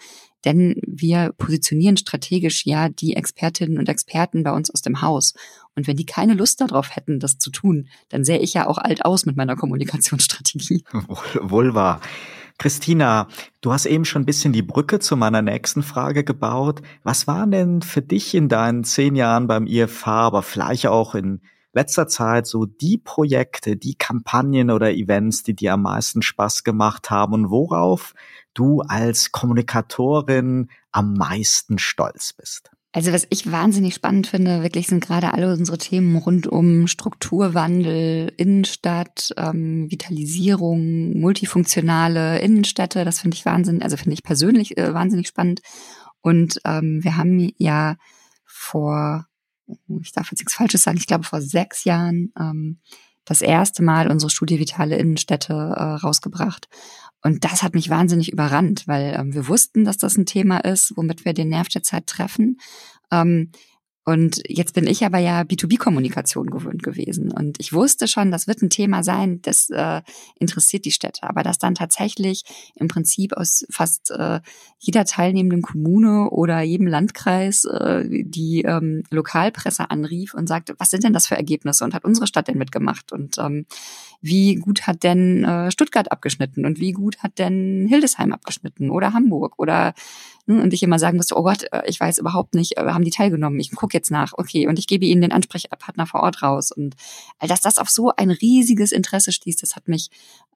denn 0.46 0.82
wir 0.86 1.34
positionieren 1.38 1.98
strategisch 1.98 2.66
ja 2.66 2.90
die 2.90 3.16
Expertinnen 3.16 3.78
und 3.78 3.90
Experten 3.90 4.44
bei 4.44 4.52
uns 4.52 4.70
aus 4.70 4.82
dem 4.82 5.02
Haus. 5.02 5.34
Und 5.76 5.88
wenn 5.88 5.98
die 5.98 6.06
keine 6.06 6.34
Lust 6.34 6.62
darauf 6.62 6.96
hätten, 6.96 7.20
das 7.20 7.38
zu 7.38 7.52
tun, 7.52 7.88
dann 8.10 8.24
sähe 8.24 8.40
ich 8.40 8.54
ja 8.54 8.68
auch 8.68 8.78
alt 8.78 9.06
aus 9.06 9.26
mit 9.26 9.36
meiner 9.36 9.56
Kommunikationsstrategie. 9.56 10.84
Wohl, 10.92 11.50
wohl 11.50 11.74
wahr. 11.74 12.02
Christina, 12.58 13.30
du 13.62 13.72
hast 13.72 13.86
eben 13.86 14.04
schon 14.04 14.24
ein 14.24 14.26
bisschen 14.26 14.52
die 14.52 14.62
Brücke 14.62 15.00
zu 15.00 15.16
meiner 15.16 15.42
nächsten 15.42 15.82
Frage 15.82 16.26
gebaut. 16.26 16.82
Was 17.04 17.26
waren 17.26 17.52
denn 17.52 17.82
für 17.82 18.02
dich 18.02 18.36
in 18.36 18.50
deinen 18.50 18.84
zehn 18.84 19.16
Jahren 19.16 19.48
beim 19.48 19.66
IFH, 19.66 20.08
aber 20.08 20.44
vielleicht 20.44 20.88
auch 20.88 21.16
in 21.16 21.40
letzter 21.74 22.08
Zeit 22.08 22.48
so 22.48 22.66
die 22.66 22.98
Projekte, 22.98 23.78
die 23.78 23.96
Kampagnen 23.96 24.72
oder 24.72 24.92
Events, 24.92 25.44
die 25.44 25.56
dir 25.56 25.74
am 25.74 25.84
meisten 25.84 26.22
Spaß 26.22 26.64
gemacht 26.64 27.10
haben 27.10 27.34
und 27.34 27.50
worauf 27.50 28.14
du 28.54 28.82
als 28.82 29.32
Kommunikatorin 29.32 30.70
am 30.92 31.14
meisten 31.14 31.78
stolz 31.78 32.34
bist? 32.34 32.72
Also 32.92 33.14
was 33.14 33.28
ich 33.30 33.52
wahnsinnig 33.52 33.94
spannend 33.94 34.26
finde, 34.26 34.64
wirklich 34.64 34.88
sind 34.88 35.06
gerade 35.06 35.32
alle 35.34 35.54
unsere 35.54 35.78
Themen 35.78 36.16
rund 36.16 36.48
um 36.48 36.88
Strukturwandel, 36.88 38.34
Innenstadt, 38.36 39.32
ähm, 39.38 39.92
Vitalisierung, 39.92 41.20
multifunktionale 41.20 42.40
Innenstädte. 42.40 43.06
Das 43.06 43.20
finde 43.20 43.38
ich 43.38 43.46
wahnsinnig, 43.46 43.84
also 43.84 43.96
finde 43.96 44.16
ich 44.16 44.24
persönlich 44.24 44.76
äh, 44.78 44.92
wahnsinnig 44.92 45.28
spannend. 45.28 45.62
Und 46.22 46.60
ähm, 46.66 47.04
wir 47.04 47.16
haben 47.16 47.52
ja 47.58 47.96
vor 48.44 49.29
ich 50.02 50.12
darf 50.12 50.32
jetzt 50.32 50.40
nichts 50.40 50.54
Falsches 50.54 50.84
sagen, 50.84 50.98
ich 50.98 51.08
glaube 51.08 51.24
vor 51.24 51.42
sechs 51.42 51.84
Jahren 51.84 52.32
ähm, 52.40 52.80
das 53.26 53.42
erste 53.42 53.84
Mal 53.84 54.10
unsere 54.10 54.30
Studie 54.30 54.60
Vitale 54.60 54.98
Innenstädte 54.98 55.54
äh, 55.54 55.84
rausgebracht. 55.84 56.68
Und 57.22 57.44
das 57.44 57.64
hat 57.64 57.76
mich 57.76 57.90
wahnsinnig 57.90 58.32
überrannt, 58.32 58.88
weil 58.88 59.16
ähm, 59.18 59.34
wir 59.34 59.48
wussten, 59.48 59.86
dass 59.86 59.98
das 59.98 60.18
ein 60.18 60.26
Thema 60.26 60.60
ist, 60.60 60.94
womit 60.96 61.26
wir 61.26 61.34
den 61.34 61.50
Nerv 61.50 61.68
der 61.68 61.84
Zeit 61.84 62.08
treffen. 62.08 62.58
Ähm, 63.12 63.52
und 64.10 64.42
jetzt 64.48 64.74
bin 64.74 64.88
ich 64.88 65.06
aber 65.06 65.20
ja 65.20 65.42
B2B-Kommunikation 65.42 66.50
gewöhnt 66.50 66.82
gewesen. 66.82 67.32
Und 67.32 67.60
ich 67.60 67.74
wusste 67.74 68.08
schon, 68.08 68.32
das 68.32 68.48
wird 68.48 68.64
ein 68.64 68.72
Thema 68.72 69.04
sein, 69.04 69.40
das 69.44 69.70
äh, 69.70 70.02
interessiert 70.40 70.86
die 70.86 70.92
Städte. 70.92 71.30
Aber 71.30 71.44
dass 71.44 71.60
dann 71.60 71.76
tatsächlich 71.76 72.44
im 72.74 72.88
Prinzip 72.88 73.34
aus 73.34 73.68
fast 73.70 74.10
äh, 74.10 74.40
jeder 74.80 75.06
teilnehmenden 75.06 75.62
Kommune 75.62 76.32
oder 76.32 76.62
jedem 76.62 76.88
Landkreis 76.88 77.66
äh, 77.66 78.04
die 78.10 78.64
ähm, 78.64 79.04
Lokalpresse 79.12 79.92
anrief 79.92 80.34
und 80.34 80.48
sagte, 80.48 80.74
was 80.80 80.90
sind 80.90 81.04
denn 81.04 81.14
das 81.14 81.28
für 81.28 81.38
Ergebnisse 81.38 81.84
und 81.84 81.94
hat 81.94 82.04
unsere 82.04 82.26
Stadt 82.26 82.48
denn 82.48 82.58
mitgemacht? 82.58 83.12
Und 83.12 83.38
ähm, 83.38 83.68
wie 84.22 84.56
gut 84.56 84.88
hat 84.88 85.04
denn 85.04 85.44
äh, 85.44 85.70
Stuttgart 85.70 86.12
abgeschnitten 86.12 86.66
und 86.66 86.80
wie 86.80 86.94
gut 86.94 87.20
hat 87.20 87.38
denn 87.38 87.86
Hildesheim 87.88 88.34
abgeschnitten 88.34 88.90
oder 88.90 89.14
Hamburg 89.14 89.54
oder 89.60 89.94
und 90.58 90.74
ich 90.74 90.82
immer 90.82 90.98
sagen 90.98 91.18
musste, 91.18 91.38
oh 91.38 91.44
Gott, 91.44 91.66
äh, 91.72 91.84
ich 91.86 92.00
weiß 92.00 92.18
überhaupt 92.18 92.56
nicht, 92.56 92.78
äh, 92.78 92.86
haben 92.86 93.04
die 93.04 93.12
teilgenommen, 93.12 93.60
ich 93.60 93.72
gucke 93.72 93.96
jetzt 93.96 94.10
nach, 94.10 94.34
okay, 94.38 94.68
und 94.68 94.80
ich 94.80 94.88
gebe 94.88 95.06
ihnen 95.06 95.22
den 95.22 95.32
Ansprechpartner 95.32 96.08
vor 96.08 96.22
Ort 96.22 96.42
raus. 96.42 96.72
Und 96.72 96.96
dass 97.40 97.62
das 97.62 97.78
auf 97.78 97.90
so 97.90 98.12
ein 98.16 98.32
riesiges 98.32 98.92
Interesse 98.92 99.32
stieß, 99.32 99.58
das 99.58 99.76
hat 99.76 99.88
mich 99.88 100.10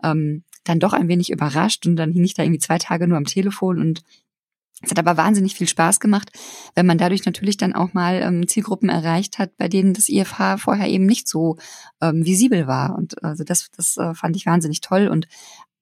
ähm, 0.04 0.44
dann 0.64 0.80
doch 0.80 0.94
ein 0.94 1.08
wenig 1.08 1.30
überrascht. 1.30 1.86
Und 1.86 1.96
dann 1.96 2.12
hing 2.12 2.24
ich 2.24 2.34
da 2.34 2.44
irgendwie 2.44 2.60
zwei 2.60 2.78
Tage 2.78 3.08
nur 3.08 3.18
am 3.18 3.26
Telefon. 3.26 3.80
Und 3.80 4.02
es 4.82 4.92
hat 4.92 5.00
aber 5.00 5.16
wahnsinnig 5.16 5.56
viel 5.56 5.68
Spaß 5.68 6.00
gemacht, 6.00 6.32
wenn 6.76 6.86
man 6.86 6.98
dadurch 6.98 7.26
natürlich 7.26 7.58
dann 7.58 7.74
auch 7.74 7.94
mal 7.94 8.22
ähm, 8.22 8.48
Zielgruppen 8.48 8.90
erreicht 8.90 9.40
hat, 9.40 9.56
bei 9.58 9.70
denen 9.70 9.94
das 9.94 10.10
IFH 10.10 10.58
vorher 10.58 10.88
eben 10.88 11.06
nicht 11.06 11.28
so 11.28 11.58
ähm, 12.02 12.26
visibel 12.26 12.68
war. 12.68 12.96
Und 12.98 13.24
also 13.24 13.44
das, 13.44 13.70
das 13.76 13.96
äh, 13.98 14.14
fand 14.14 14.36
ich 14.36 14.46
wahnsinnig 14.46 14.82
toll. 14.82 15.08
Und 15.08 15.28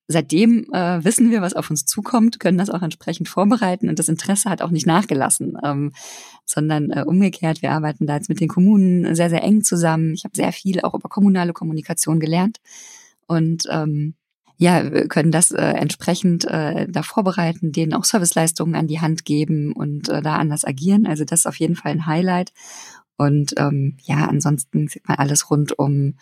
seitdem 0.07 0.65
äh, 0.73 1.03
wissen 1.03 1.31
wir, 1.31 1.41
was 1.41 1.53
auf 1.53 1.69
uns 1.69 1.85
zukommt, 1.85 2.39
können 2.39 2.57
das 2.57 2.69
auch 2.69 2.81
entsprechend 2.81 3.29
vorbereiten 3.29 3.89
und 3.89 3.99
das 3.99 4.09
Interesse 4.09 4.49
hat 4.49 4.61
auch 4.61 4.71
nicht 4.71 4.87
nachgelassen, 4.87 5.57
ähm, 5.63 5.93
sondern 6.45 6.91
äh, 6.91 7.03
umgekehrt. 7.05 7.61
Wir 7.61 7.71
arbeiten 7.71 8.07
da 8.07 8.15
jetzt 8.15 8.29
mit 8.29 8.39
den 8.39 8.47
Kommunen 8.47 9.15
sehr, 9.15 9.29
sehr 9.29 9.43
eng 9.43 9.63
zusammen. 9.63 10.13
Ich 10.13 10.23
habe 10.23 10.35
sehr 10.35 10.51
viel 10.51 10.81
auch 10.81 10.93
über 10.93 11.09
kommunale 11.09 11.53
Kommunikation 11.53 12.19
gelernt 12.19 12.59
und 13.27 13.63
ähm, 13.69 14.15
ja, 14.57 15.07
können 15.07 15.31
das 15.31 15.51
äh, 15.51 15.59
entsprechend 15.59 16.45
äh, 16.45 16.87
da 16.87 17.01
vorbereiten, 17.01 17.71
denen 17.71 17.95
auch 17.95 18.03
Serviceleistungen 18.03 18.75
an 18.75 18.85
die 18.85 19.01
Hand 19.01 19.25
geben 19.25 19.73
und 19.73 20.07
äh, 20.09 20.21
da 20.21 20.35
anders 20.35 20.65
agieren. 20.65 21.07
Also 21.07 21.25
das 21.25 21.39
ist 21.39 21.45
auf 21.47 21.55
jeden 21.55 21.75
Fall 21.75 21.93
ein 21.93 22.05
Highlight. 22.05 22.53
Und 23.17 23.55
ähm, 23.57 23.97
ja, 24.03 24.27
ansonsten 24.27 24.87
sieht 24.87 25.07
man 25.07 25.17
alles 25.17 25.49
rund 25.49 25.79
um 25.79 26.13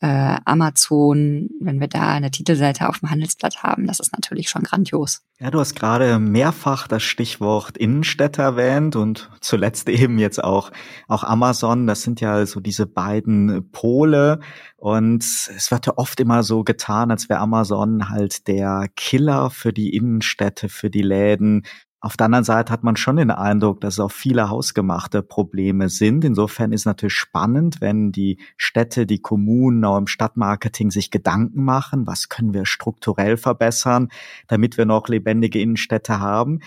äh, 0.00 0.36
Amazon, 0.44 1.50
wenn 1.60 1.78
wir 1.78 1.88
da 1.88 2.08
eine 2.08 2.30
Titelseite 2.30 2.88
auf 2.88 3.00
dem 3.00 3.10
Handelsblatt 3.10 3.62
haben, 3.62 3.86
das 3.86 4.00
ist 4.00 4.12
natürlich 4.12 4.48
schon 4.48 4.62
grandios. 4.62 5.22
Ja, 5.38 5.50
du 5.50 5.60
hast 5.60 5.74
gerade 5.74 6.18
mehrfach 6.18 6.88
das 6.88 7.02
Stichwort 7.02 7.76
Innenstädte 7.76 8.40
erwähnt 8.42 8.96
und 8.96 9.30
zuletzt 9.40 9.88
eben 9.90 10.18
jetzt 10.18 10.42
auch, 10.42 10.70
auch 11.06 11.22
Amazon. 11.24 11.86
Das 11.86 12.02
sind 12.02 12.20
ja 12.20 12.46
so 12.46 12.60
diese 12.60 12.86
beiden 12.86 13.70
Pole. 13.72 14.40
Und 14.76 15.22
es 15.22 15.70
wird 15.70 15.86
ja 15.86 15.92
oft 15.96 16.18
immer 16.20 16.42
so 16.42 16.64
getan, 16.64 17.10
als 17.10 17.28
wäre 17.28 17.40
Amazon 17.40 18.08
halt 18.08 18.48
der 18.48 18.86
Killer 18.96 19.50
für 19.50 19.72
die 19.72 19.94
Innenstädte, 19.94 20.70
für 20.70 20.88
die 20.88 21.02
Läden. 21.02 21.62
Auf 22.02 22.16
der 22.16 22.26
anderen 22.26 22.44
Seite 22.44 22.72
hat 22.72 22.82
man 22.82 22.96
schon 22.96 23.16
den 23.16 23.30
Eindruck, 23.30 23.82
dass 23.82 23.94
es 23.94 24.00
auch 24.00 24.10
viele 24.10 24.48
hausgemachte 24.48 25.22
Probleme 25.22 25.90
sind. 25.90 26.24
Insofern 26.24 26.72
ist 26.72 26.86
natürlich 26.86 27.12
spannend, 27.12 27.82
wenn 27.82 28.10
die 28.10 28.38
Städte, 28.56 29.04
die 29.04 29.20
Kommunen 29.20 29.84
auch 29.84 29.98
im 29.98 30.06
Stadtmarketing 30.06 30.90
sich 30.90 31.10
Gedanken 31.10 31.62
machen, 31.62 32.06
was 32.06 32.30
können 32.30 32.54
wir 32.54 32.64
strukturell 32.64 33.36
verbessern, 33.36 34.08
damit 34.48 34.78
wir 34.78 34.86
noch 34.86 35.08
lebendige 35.08 35.60
Innenstädte 35.60 36.20
haben. 36.20 36.60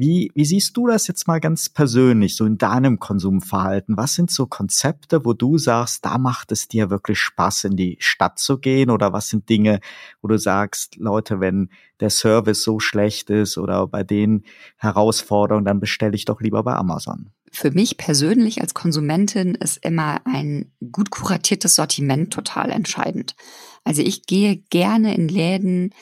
Wie, 0.00 0.30
wie 0.36 0.44
siehst 0.44 0.76
du 0.76 0.86
das 0.86 1.08
jetzt 1.08 1.26
mal 1.26 1.40
ganz 1.40 1.68
persönlich, 1.68 2.36
so 2.36 2.44
in 2.44 2.56
deinem 2.56 3.00
Konsumverhalten? 3.00 3.96
Was 3.96 4.14
sind 4.14 4.30
so 4.30 4.46
Konzepte, 4.46 5.24
wo 5.24 5.32
du 5.32 5.58
sagst, 5.58 6.04
da 6.04 6.18
macht 6.18 6.52
es 6.52 6.68
dir 6.68 6.88
wirklich 6.88 7.18
Spaß, 7.18 7.64
in 7.64 7.74
die 7.74 7.96
Stadt 7.98 8.38
zu 8.38 8.58
gehen? 8.58 8.90
Oder 8.90 9.12
was 9.12 9.28
sind 9.28 9.48
Dinge, 9.48 9.80
wo 10.22 10.28
du 10.28 10.38
sagst, 10.38 10.94
Leute, 10.98 11.40
wenn 11.40 11.70
der 11.98 12.10
Service 12.10 12.62
so 12.62 12.78
schlecht 12.78 13.28
ist 13.28 13.58
oder 13.58 13.88
bei 13.88 14.04
den 14.04 14.44
Herausforderungen, 14.76 15.64
dann 15.64 15.80
bestelle 15.80 16.14
ich 16.14 16.26
doch 16.26 16.40
lieber 16.40 16.62
bei 16.62 16.76
Amazon? 16.76 17.32
Für 17.50 17.72
mich 17.72 17.96
persönlich 17.96 18.60
als 18.60 18.74
Konsumentin 18.74 19.56
ist 19.56 19.84
immer 19.84 20.20
ein 20.26 20.70
gut 20.92 21.10
kuratiertes 21.10 21.74
Sortiment 21.74 22.32
total 22.32 22.70
entscheidend. 22.70 23.34
Also 23.82 24.02
ich 24.02 24.26
gehe 24.26 24.58
gerne 24.70 25.16
in 25.16 25.26
Läden, 25.26 25.92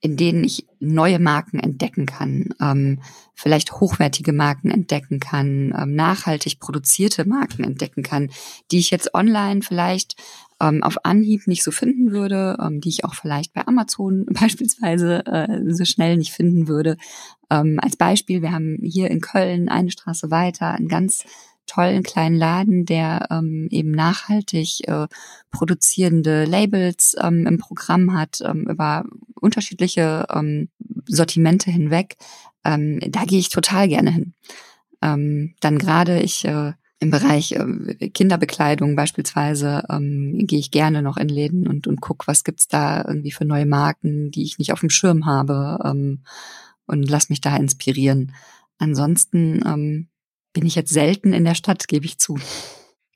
in 0.00 0.16
denen 0.16 0.44
ich 0.44 0.66
neue 0.78 1.18
Marken 1.18 1.58
entdecken 1.58 2.06
kann, 2.06 2.54
ähm, 2.60 3.00
vielleicht 3.34 3.72
hochwertige 3.72 4.32
Marken 4.32 4.70
entdecken 4.70 5.20
kann, 5.20 5.74
ähm, 5.78 5.94
nachhaltig 5.94 6.58
produzierte 6.58 7.26
Marken 7.26 7.64
entdecken 7.64 8.02
kann, 8.02 8.30
die 8.70 8.78
ich 8.78 8.90
jetzt 8.90 9.14
online 9.14 9.62
vielleicht 9.62 10.16
ähm, 10.60 10.82
auf 10.82 11.04
Anhieb 11.04 11.46
nicht 11.46 11.62
so 11.62 11.70
finden 11.70 12.12
würde, 12.12 12.56
ähm, 12.60 12.80
die 12.80 12.88
ich 12.88 13.04
auch 13.04 13.14
vielleicht 13.14 13.52
bei 13.52 13.66
Amazon 13.66 14.26
beispielsweise 14.30 15.26
äh, 15.26 15.72
so 15.72 15.84
schnell 15.84 16.16
nicht 16.16 16.32
finden 16.32 16.66
würde. 16.66 16.96
Ähm, 17.50 17.78
als 17.82 17.96
Beispiel, 17.96 18.42
wir 18.42 18.52
haben 18.52 18.78
hier 18.82 19.10
in 19.10 19.20
Köln 19.20 19.68
eine 19.68 19.90
Straße 19.90 20.30
weiter 20.30 20.72
ein 20.72 20.88
ganz 20.88 21.24
tollen 21.66 22.02
kleinen 22.02 22.36
Laden, 22.36 22.84
der 22.84 23.28
ähm, 23.30 23.68
eben 23.70 23.90
nachhaltig 23.92 24.88
äh, 24.88 25.06
produzierende 25.50 26.44
Labels 26.44 27.16
ähm, 27.20 27.46
im 27.46 27.58
Programm 27.58 28.14
hat, 28.14 28.40
ähm, 28.44 28.66
über 28.68 29.04
unterschiedliche 29.40 30.26
ähm, 30.34 30.68
Sortimente 31.06 31.70
hinweg. 31.70 32.16
ähm, 32.64 33.00
da 33.08 33.24
gehe 33.24 33.38
ich 33.38 33.48
total 33.48 33.88
gerne 33.88 34.10
hin. 34.10 34.34
Ähm, 35.02 35.54
dann 35.60 35.78
gerade 35.78 36.20
ich 36.20 36.44
äh, 36.44 36.72
im 37.00 37.10
Bereich 37.10 37.52
äh, 37.52 38.08
Kinderbekleidung 38.10 38.94
beispielsweise 38.94 39.84
ähm, 39.88 40.46
gehe 40.46 40.58
ich 40.58 40.70
gerne 40.70 41.02
noch 41.02 41.16
in 41.16 41.28
Läden 41.28 41.66
und, 41.66 41.86
und 41.86 42.00
guck, 42.00 42.28
was 42.28 42.44
gibt's 42.44 42.68
da 42.68 43.02
irgendwie 43.06 43.32
für 43.32 43.46
neue 43.46 43.66
Marken, 43.66 44.30
die 44.30 44.42
ich 44.42 44.58
nicht 44.58 44.72
auf 44.72 44.80
dem 44.80 44.90
Schirm 44.90 45.24
habe 45.24 45.78
ähm, 45.82 46.20
und 46.86 47.08
lass 47.08 47.30
mich 47.30 47.40
da 47.40 47.56
inspirieren. 47.56 48.34
Ansonsten 48.78 49.62
ähm, 49.66 50.08
bin 50.52 50.66
ich 50.66 50.74
jetzt 50.74 50.92
selten 50.92 51.32
in 51.32 51.44
der 51.44 51.54
Stadt, 51.54 51.88
gebe 51.88 52.06
ich 52.06 52.18
zu. 52.18 52.38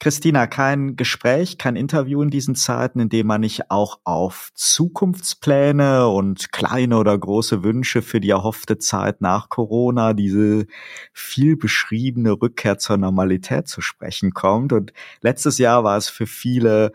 Christina, 0.01 0.47
kein 0.47 0.97
Gespräch, 0.97 1.57
kein 1.57 1.77
Interview 1.77 2.21
in 2.21 2.29
diesen 2.29 2.57
Zeiten, 2.57 3.01
in 3.01 3.09
dem 3.09 3.27
man 3.27 3.41
nicht 3.41 3.71
auch 3.71 4.01
auf 4.05 4.51
Zukunftspläne 4.55 6.09
und 6.09 6.53
kleine 6.53 6.99
oder 6.99 7.17
große 7.17 7.63
Wünsche 7.63 8.03
für 8.03 8.21
die 8.21 8.31
erhoffte 8.31 8.77
Zeit 8.77 9.23
nach 9.23 9.49
Corona, 9.49 10.13
diese 10.13 10.67
viel 11.13 11.57
beschriebene 11.57 12.33
Rückkehr 12.33 12.77
zur 12.77 12.99
Normalität 12.99 13.67
zu 13.67 13.81
sprechen 13.81 14.33
kommt. 14.33 14.75
Und 14.75 14.93
letztes 15.23 15.57
Jahr 15.57 15.85
war 15.85 15.97
es 15.97 16.11
für 16.11 16.27
viele 16.27 16.93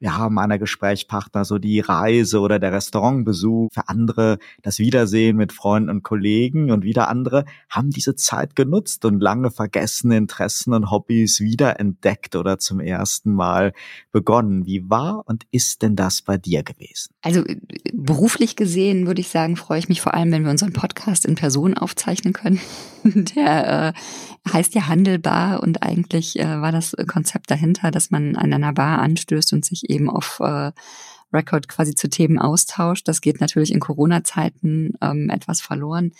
ja, 0.00 0.28
meiner 0.28 0.58
Gesprächspartner 0.58 1.44
so 1.44 1.58
die 1.58 1.80
Reise 1.80 2.40
oder 2.40 2.58
der 2.58 2.72
Restaurantbesuch, 2.72 3.68
für 3.72 3.88
andere 3.88 4.38
das 4.62 4.78
Wiedersehen 4.78 5.36
mit 5.36 5.52
Freunden 5.52 5.90
und 5.90 6.02
Kollegen 6.02 6.70
und 6.70 6.84
wieder 6.84 7.08
andere 7.08 7.44
haben 7.68 7.90
diese 7.90 8.14
Zeit 8.14 8.54
genutzt 8.54 9.04
und 9.04 9.20
lange 9.20 9.50
vergessene 9.50 10.16
Interessen 10.16 10.72
und 10.72 10.90
Hobbys 10.90 11.40
wiederentdeckt 11.40 12.36
oder 12.36 12.58
zum 12.58 12.80
ersten 12.80 13.32
Mal 13.32 13.72
begonnen. 14.12 14.66
Wie 14.66 14.88
war 14.88 15.24
und 15.26 15.46
ist 15.50 15.82
denn 15.82 15.96
das 15.96 16.22
bei 16.22 16.38
dir 16.38 16.62
gewesen? 16.62 17.12
Also 17.22 17.44
äh, 17.44 17.56
beruflich 17.92 18.54
gesehen 18.54 19.06
würde 19.06 19.20
ich 19.20 19.28
sagen, 19.28 19.56
freue 19.56 19.80
ich 19.80 19.88
mich 19.88 20.00
vor 20.00 20.14
allem, 20.14 20.30
wenn 20.30 20.44
wir 20.44 20.50
unseren 20.50 20.72
Podcast 20.72 21.26
in 21.26 21.34
Person 21.34 21.74
aufzeichnen 21.74 22.32
können. 22.32 22.60
Der 23.04 23.94
äh, 23.94 24.52
heißt 24.52 24.74
ja 24.74 24.86
Handelbar 24.86 25.62
und 25.62 25.82
eigentlich 25.82 26.38
äh, 26.38 26.60
war 26.60 26.72
das 26.72 26.94
Konzept 27.06 27.50
dahinter, 27.50 27.90
dass 27.90 28.10
man 28.10 28.36
an 28.36 28.52
einer 28.52 28.72
Bar 28.72 29.00
anstößt 29.00 29.52
und 29.52 29.64
sich 29.64 29.87
eben 29.88 30.08
auf 30.10 30.40
äh, 30.40 30.72
Record 31.32 31.68
quasi 31.68 31.94
zu 31.94 32.08
Themen 32.08 32.38
austauscht. 32.38 33.06
Das 33.06 33.20
geht 33.20 33.40
natürlich 33.40 33.72
in 33.72 33.80
Corona-Zeiten 33.80 34.94
ähm, 35.00 35.30
etwas 35.30 35.60
verloren. 35.60 36.12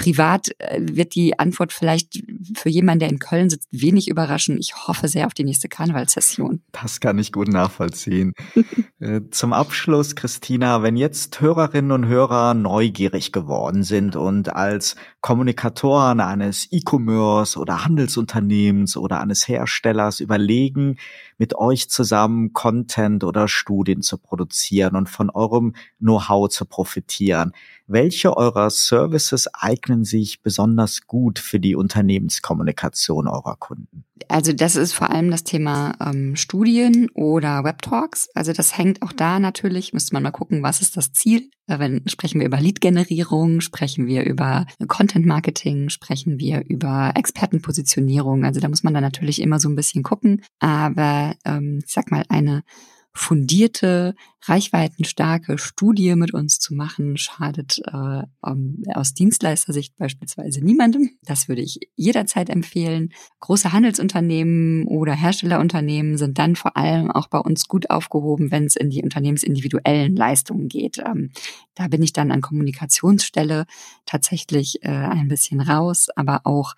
Privat 0.00 0.48
äh, 0.58 0.80
wird 0.80 1.14
die 1.14 1.38
Antwort 1.38 1.74
vielleicht 1.74 2.22
für 2.56 2.70
jemanden, 2.70 3.00
der 3.00 3.10
in 3.10 3.18
Köln 3.18 3.50
sitzt, 3.50 3.68
wenig 3.70 4.08
überraschen. 4.08 4.56
Ich 4.58 4.74
hoffe 4.74 5.08
sehr 5.08 5.26
auf 5.26 5.34
die 5.34 5.44
nächste 5.44 5.68
Karnevalssession. 5.68 6.62
Das 6.72 7.00
kann 7.00 7.18
ich 7.18 7.32
gut 7.32 7.48
nachvollziehen. 7.48 8.32
Äh, 9.02 9.22
zum 9.30 9.54
Abschluss, 9.54 10.14
Christina, 10.14 10.82
wenn 10.82 10.94
jetzt 10.94 11.40
Hörerinnen 11.40 11.90
und 11.90 12.06
Hörer 12.06 12.52
neugierig 12.52 13.32
geworden 13.32 13.82
sind 13.82 14.14
und 14.14 14.54
als 14.54 14.94
Kommunikatoren 15.22 16.20
eines 16.20 16.68
E-Commerce 16.70 17.58
oder 17.58 17.86
Handelsunternehmens 17.86 18.98
oder 18.98 19.22
eines 19.22 19.48
Herstellers 19.48 20.20
überlegen, 20.20 20.98
mit 21.40 21.54
euch 21.54 21.88
zusammen 21.88 22.52
Content 22.52 23.24
oder 23.24 23.48
Studien 23.48 24.02
zu 24.02 24.18
produzieren 24.18 24.94
und 24.94 25.08
von 25.08 25.30
eurem 25.30 25.74
Know-how 25.98 26.50
zu 26.50 26.66
profitieren, 26.66 27.52
welche 27.86 28.36
eurer 28.36 28.68
Services 28.68 29.48
eignen 29.54 30.04
sich 30.04 30.42
besonders 30.42 31.06
gut 31.06 31.38
für 31.38 31.58
die 31.58 31.74
Unternehmenskommunikation 31.74 33.26
eurer 33.26 33.56
Kunden? 33.56 34.04
Also 34.28 34.52
das 34.52 34.76
ist 34.76 34.92
vor 34.92 35.10
allem 35.10 35.30
das 35.30 35.44
Thema 35.44 35.94
ähm, 36.00 36.36
Studien 36.36 37.08
oder 37.14 37.64
Webtalks. 37.64 38.28
Also 38.34 38.52
das 38.52 38.76
hängt 38.76 39.02
auch 39.02 39.12
da 39.12 39.38
natürlich, 39.38 39.92
müsste 39.92 40.14
man 40.14 40.22
mal 40.22 40.30
gucken, 40.30 40.62
was 40.62 40.80
ist 40.80 40.96
das 40.96 41.12
Ziel. 41.12 41.50
Äh, 41.66 41.78
wenn 41.78 42.02
sprechen 42.06 42.40
wir 42.40 42.46
über 42.46 42.60
Lead-Generierung, 42.60 43.60
sprechen 43.60 44.06
wir 44.06 44.24
über 44.24 44.66
Content-Marketing, 44.86 45.88
sprechen 45.88 46.38
wir 46.38 46.64
über 46.66 47.12
Expertenpositionierung. 47.14 48.44
Also 48.44 48.60
da 48.60 48.68
muss 48.68 48.82
man 48.82 48.94
dann 48.94 49.02
natürlich 49.02 49.40
immer 49.40 49.60
so 49.60 49.68
ein 49.68 49.76
bisschen 49.76 50.02
gucken. 50.02 50.42
Aber 50.58 51.34
ähm, 51.44 51.80
ich 51.84 51.92
sag 51.92 52.10
mal, 52.10 52.24
eine 52.28 52.62
fundierte, 53.12 54.14
reichweitenstarke 54.42 55.58
Studie 55.58 56.14
mit 56.14 56.32
uns 56.32 56.58
zu 56.58 56.74
machen, 56.74 57.16
schadet 57.16 57.78
äh, 57.86 58.22
um, 58.40 58.82
aus 58.94 59.12
Dienstleistersicht 59.14 59.96
beispielsweise 59.96 60.64
niemandem. 60.64 61.10
Das 61.22 61.48
würde 61.48 61.60
ich 61.60 61.80
jederzeit 61.96 62.48
empfehlen. 62.48 63.12
Große 63.40 63.72
Handelsunternehmen 63.72 64.86
oder 64.86 65.12
Herstellerunternehmen 65.12 66.16
sind 66.16 66.38
dann 66.38 66.56
vor 66.56 66.76
allem 66.76 67.10
auch 67.10 67.26
bei 67.26 67.38
uns 67.38 67.68
gut 67.68 67.90
aufgehoben, 67.90 68.50
wenn 68.50 68.64
es 68.64 68.76
in 68.76 68.90
die 68.90 69.02
unternehmensindividuellen 69.02 70.16
Leistungen 70.16 70.68
geht. 70.68 70.98
Ähm, 70.98 71.32
da 71.74 71.88
bin 71.88 72.02
ich 72.02 72.12
dann 72.12 72.30
an 72.30 72.40
Kommunikationsstelle 72.40 73.66
tatsächlich 74.06 74.82
äh, 74.82 74.88
ein 74.88 75.28
bisschen 75.28 75.60
raus, 75.60 76.08
aber 76.14 76.42
auch 76.44 76.74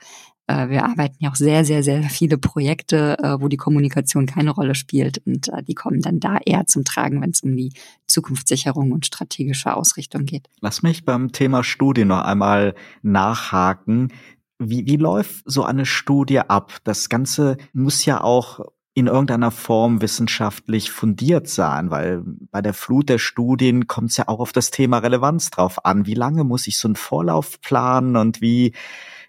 äh, 0.53 0.69
wir 0.69 0.85
arbeiten 0.85 1.17
ja 1.21 1.31
auch 1.31 1.37
sehr, 1.37 1.65
sehr, 1.65 1.83
sehr 1.83 2.03
viele 2.05 2.39
Projekte, 2.39 3.19
äh, 3.19 3.41
wo 3.41 3.49
die 3.49 3.57
Kommunikation 3.57 4.27
keine 4.27 4.51
Rolle 4.51 4.75
spielt 4.75 5.23
und 5.27 5.49
äh, 5.49 5.63
die 5.63 5.75
kommen 5.75 6.01
dann 6.01 6.21
da 6.21 6.39
eher 6.45 6.67
zum 6.67 6.85
Tragen, 6.85 7.23
wenn 7.23 7.31
es 7.31 7.43
um 7.43 7.57
die 7.57 7.73
Zukunftssicherung 8.07 8.93
und 8.93 9.07
strategische 9.07 9.75
Ausrichtung 9.75 10.27
geht. 10.27 10.49
Lass 10.61 10.83
mich 10.83 11.05
beim 11.05 11.33
Thema 11.33 11.65
Studie 11.65 12.05
noch 12.05 12.23
einmal 12.23 12.75
nachhaken. 13.03 14.13
Wie, 14.59 14.87
wie 14.87 14.97
läuft 14.97 15.43
so 15.45 15.65
eine 15.65 15.87
Studie 15.87 16.41
ab? 16.41 16.79
Das 16.85 17.09
Ganze 17.09 17.57
muss 17.73 18.05
ja 18.05 18.23
auch 18.23 18.61
in 18.95 19.07
irgendeiner 19.07 19.51
Form 19.51 20.03
wissenschaftlich 20.03 20.91
fundiert 20.91 21.49
sein, 21.49 21.91
weil 21.91 22.23
bei 22.51 22.61
der 22.61 22.75
Flut 22.75 23.09
der 23.09 23.19
Studien 23.19 23.87
kommt 23.87 24.11
es 24.11 24.19
ja 24.19 24.29
auch 24.29 24.39
auf 24.39 24.53
das 24.53 24.71
Thema 24.71 24.99
Relevanz 24.99 25.51
drauf 25.51 25.87
an. 25.87 26.05
Wie 26.05 26.15
lange 26.15 26.45
muss 26.45 26.67
ich 26.67 26.77
so 26.79 26.89
einen 26.89 26.97
Vorlauf 26.97 27.59
planen 27.63 28.17
und 28.17 28.43
wie 28.43 28.75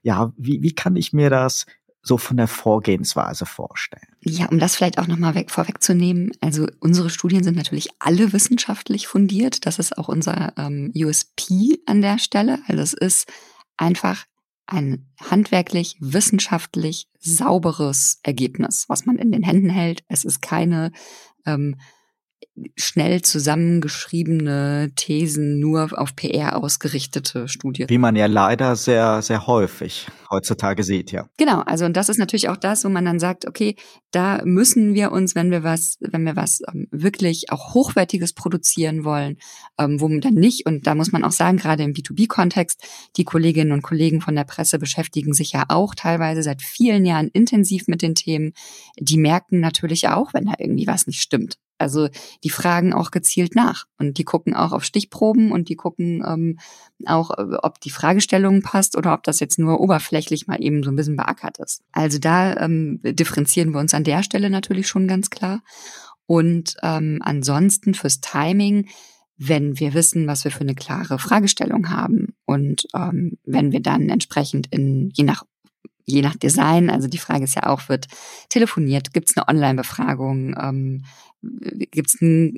ja, 0.03 0.33
wie, 0.37 0.61
wie 0.61 0.75
kann 0.75 0.95
ich 0.95 1.13
mir 1.13 1.29
das 1.29 1.65
so 2.03 2.17
von 2.17 2.37
der 2.37 2.47
Vorgehensweise 2.47 3.45
vorstellen? 3.45 4.07
Ja, 4.19 4.47
um 4.47 4.59
das 4.59 4.75
vielleicht 4.75 4.99
auch 4.99 5.07
nochmal 5.07 5.35
weg, 5.35 5.49
vorwegzunehmen. 5.49 6.31
Also 6.41 6.67
unsere 6.81 7.09
Studien 7.09 7.43
sind 7.43 7.55
natürlich 7.55 7.87
alle 7.99 8.33
wissenschaftlich 8.33 9.07
fundiert. 9.07 9.65
Das 9.65 9.79
ist 9.79 9.97
auch 9.97 10.09
unser 10.09 10.53
ähm, 10.57 10.91
USP 10.93 11.79
an 11.85 12.01
der 12.01 12.19
Stelle. 12.19 12.59
Also 12.67 12.81
es 12.81 12.93
ist 12.93 13.31
einfach 13.77 14.25
ein 14.67 15.07
handwerklich, 15.19 15.95
wissenschaftlich 15.99 17.07
sauberes 17.19 18.19
Ergebnis, 18.23 18.85
was 18.89 19.05
man 19.05 19.17
in 19.17 19.31
den 19.31 19.43
Händen 19.43 19.69
hält. 19.69 20.03
Es 20.09 20.25
ist 20.25 20.41
keine 20.41 20.91
ähm, 21.45 21.77
schnell 22.75 23.21
zusammengeschriebene 23.23 24.91
Thesen 24.95 25.59
nur 25.59 25.89
auf 25.99 26.15
PR 26.15 26.57
ausgerichtete 26.57 27.47
Studie. 27.47 27.85
Wie 27.87 27.97
man 27.97 28.15
ja 28.15 28.27
leider 28.27 28.75
sehr, 28.75 29.21
sehr 29.23 29.47
häufig 29.47 30.07
heutzutage 30.29 30.83
sieht, 30.83 31.11
ja. 31.11 31.27
Genau, 31.37 31.61
also 31.61 31.85
und 31.85 31.97
das 31.97 32.09
ist 32.09 32.17
natürlich 32.17 32.49
auch 32.49 32.57
das, 32.57 32.85
wo 32.85 32.89
man 32.89 33.05
dann 33.05 33.19
sagt, 33.19 33.47
okay, 33.47 33.75
da 34.11 34.41
müssen 34.45 34.93
wir 34.93 35.11
uns, 35.11 35.33
wenn 35.35 35.49
wir 35.49 35.63
was, 35.63 35.97
wenn 35.99 36.25
wir 36.25 36.35
was 36.35 36.61
ähm, 36.71 36.87
wirklich 36.91 37.51
auch 37.51 37.73
Hochwertiges 37.73 38.33
produzieren 38.33 39.03
wollen, 39.03 39.37
ähm, 39.79 39.99
wo 39.99 40.07
man 40.07 40.21
dann 40.21 40.35
nicht, 40.35 40.65
und 40.67 40.85
da 40.85 40.93
muss 40.93 41.11
man 41.11 41.23
auch 41.23 41.31
sagen, 41.31 41.57
gerade 41.57 41.83
im 41.83 41.93
B2B-Kontext, 41.93 42.83
die 43.17 43.23
Kolleginnen 43.23 43.71
und 43.71 43.81
Kollegen 43.81 44.21
von 44.21 44.35
der 44.35 44.43
Presse 44.43 44.77
beschäftigen 44.77 45.33
sich 45.33 45.53
ja 45.53 45.65
auch 45.69 45.95
teilweise 45.95 46.43
seit 46.43 46.61
vielen 46.61 47.05
Jahren 47.05 47.29
intensiv 47.29 47.87
mit 47.87 48.01
den 48.01 48.15
Themen. 48.15 48.53
Die 48.99 49.17
merken 49.17 49.59
natürlich 49.59 50.09
auch, 50.09 50.33
wenn 50.33 50.45
da 50.45 50.53
irgendwie 50.59 50.87
was 50.87 51.07
nicht 51.07 51.21
stimmt. 51.21 51.57
Also 51.84 52.10
die 52.43 52.50
fragen 52.50 52.93
auch 52.93 53.12
gezielt 53.12 53.56
nach 53.56 53.86
und 54.00 54.17
die 54.17 54.24
gucken 54.24 54.56
auch 54.56 54.72
auf 54.72 54.84
Stichproben 54.84 55.52
und 55.52 55.69
die 55.69 55.76
gucken 55.76 56.24
ähm, 56.28 56.60
auch, 57.06 57.32
äh, 57.32 57.58
ob 57.62 57.80
die 57.80 57.91
Fragestellung 57.91 58.62
passt 58.62 58.98
oder 58.98 59.13
ob 59.13 59.24
das 59.24 59.39
jetzt 59.39 59.60
nur 59.60 59.80
oberflächlich 59.80 60.48
mal 60.48 60.63
eben 60.63 60.84
so 60.84 60.89
ein 60.89 60.96
bisschen 60.96 61.15
beackert 61.15 61.60
ist. 61.60 61.84
Also 61.91 62.17
da 62.17 62.56
ähm, 62.58 63.00
differenzieren 63.04 63.72
wir 63.72 63.80
uns 63.80 63.93
an 63.93 64.04
der 64.04 64.24
Stelle 64.24 64.50
natürlich 64.50 64.88
schon 64.88 65.08
ganz 65.08 65.30
klar. 65.30 65.62
Und 66.26 66.76
ähm, 66.82 67.19
ansonsten 67.22 67.93
fürs 67.93 68.22
Timing, 68.22 68.88
wenn 69.38 69.80
wir 69.80 69.93
wissen, 69.93 70.28
was 70.28 70.43
wir 70.43 70.52
für 70.52 70.62
eine 70.62 70.76
klare 70.76 71.19
Fragestellung 71.19 71.89
haben 71.89 72.36
und 72.46 72.88
ähm, 72.96 73.38
wenn 73.43 73.72
wir 73.72 73.82
dann 73.82 74.10
entsprechend 74.10 74.67
in 74.72 75.12
je 75.13 75.26
nach 75.26 75.43
je 76.05 76.21
nach 76.21 76.35
Design, 76.35 76.89
also 76.89 77.07
die 77.07 77.17
Frage 77.17 77.43
ist 77.43 77.55
ja 77.55 77.67
auch, 77.67 77.89
wird 77.89 78.07
telefoniert, 78.49 79.13
gibt 79.13 79.29
es 79.29 79.37
eine 79.37 79.47
Online-Befragung, 79.47 80.55
ähm, 80.59 81.03
gibt 81.91 82.09
es 82.09 82.21
einen 82.21 82.57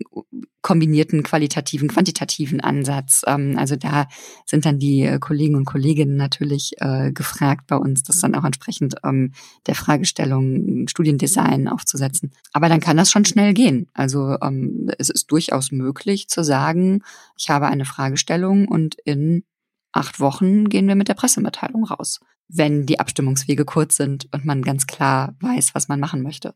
kombinierten 0.61 1.23
qualitativen, 1.23 1.87
quantitativen 1.87 2.61
Ansatz. 2.61 3.23
Ähm, 3.25 3.55
also 3.57 3.75
da 3.75 4.07
sind 4.45 4.65
dann 4.65 4.79
die 4.79 5.03
äh, 5.03 5.19
Kollegen 5.19 5.55
und 5.55 5.65
Kolleginnen 5.65 6.17
natürlich 6.17 6.73
äh, 6.77 7.11
gefragt 7.11 7.67
bei 7.67 7.77
uns, 7.77 8.03
das 8.03 8.19
dann 8.19 8.35
auch 8.35 8.43
entsprechend 8.43 8.95
ähm, 9.03 9.33
der 9.67 9.75
Fragestellung 9.75 10.87
Studiendesign 10.87 11.67
aufzusetzen. 11.67 12.31
Aber 12.53 12.69
dann 12.69 12.79
kann 12.79 12.97
das 12.97 13.11
schon 13.11 13.25
schnell 13.25 13.53
gehen. 13.53 13.87
Also 13.93 14.37
ähm, 14.41 14.91
es 14.97 15.09
ist 15.09 15.31
durchaus 15.31 15.71
möglich 15.71 16.27
zu 16.27 16.43
sagen, 16.43 17.03
ich 17.37 17.49
habe 17.49 17.67
eine 17.67 17.85
Fragestellung 17.85 18.67
und 18.67 18.95
in 19.03 19.43
acht 19.91 20.19
Wochen 20.19 20.69
gehen 20.69 20.87
wir 20.87 20.95
mit 20.95 21.07
der 21.07 21.13
Pressemitteilung 21.13 21.85
raus, 21.85 22.19
wenn 22.47 22.85
die 22.85 22.99
Abstimmungswege 22.99 23.65
kurz 23.65 23.97
sind 23.97 24.27
und 24.31 24.45
man 24.45 24.61
ganz 24.61 24.87
klar 24.87 25.35
weiß, 25.39 25.75
was 25.75 25.87
man 25.87 25.99
machen 25.99 26.21
möchte. 26.21 26.53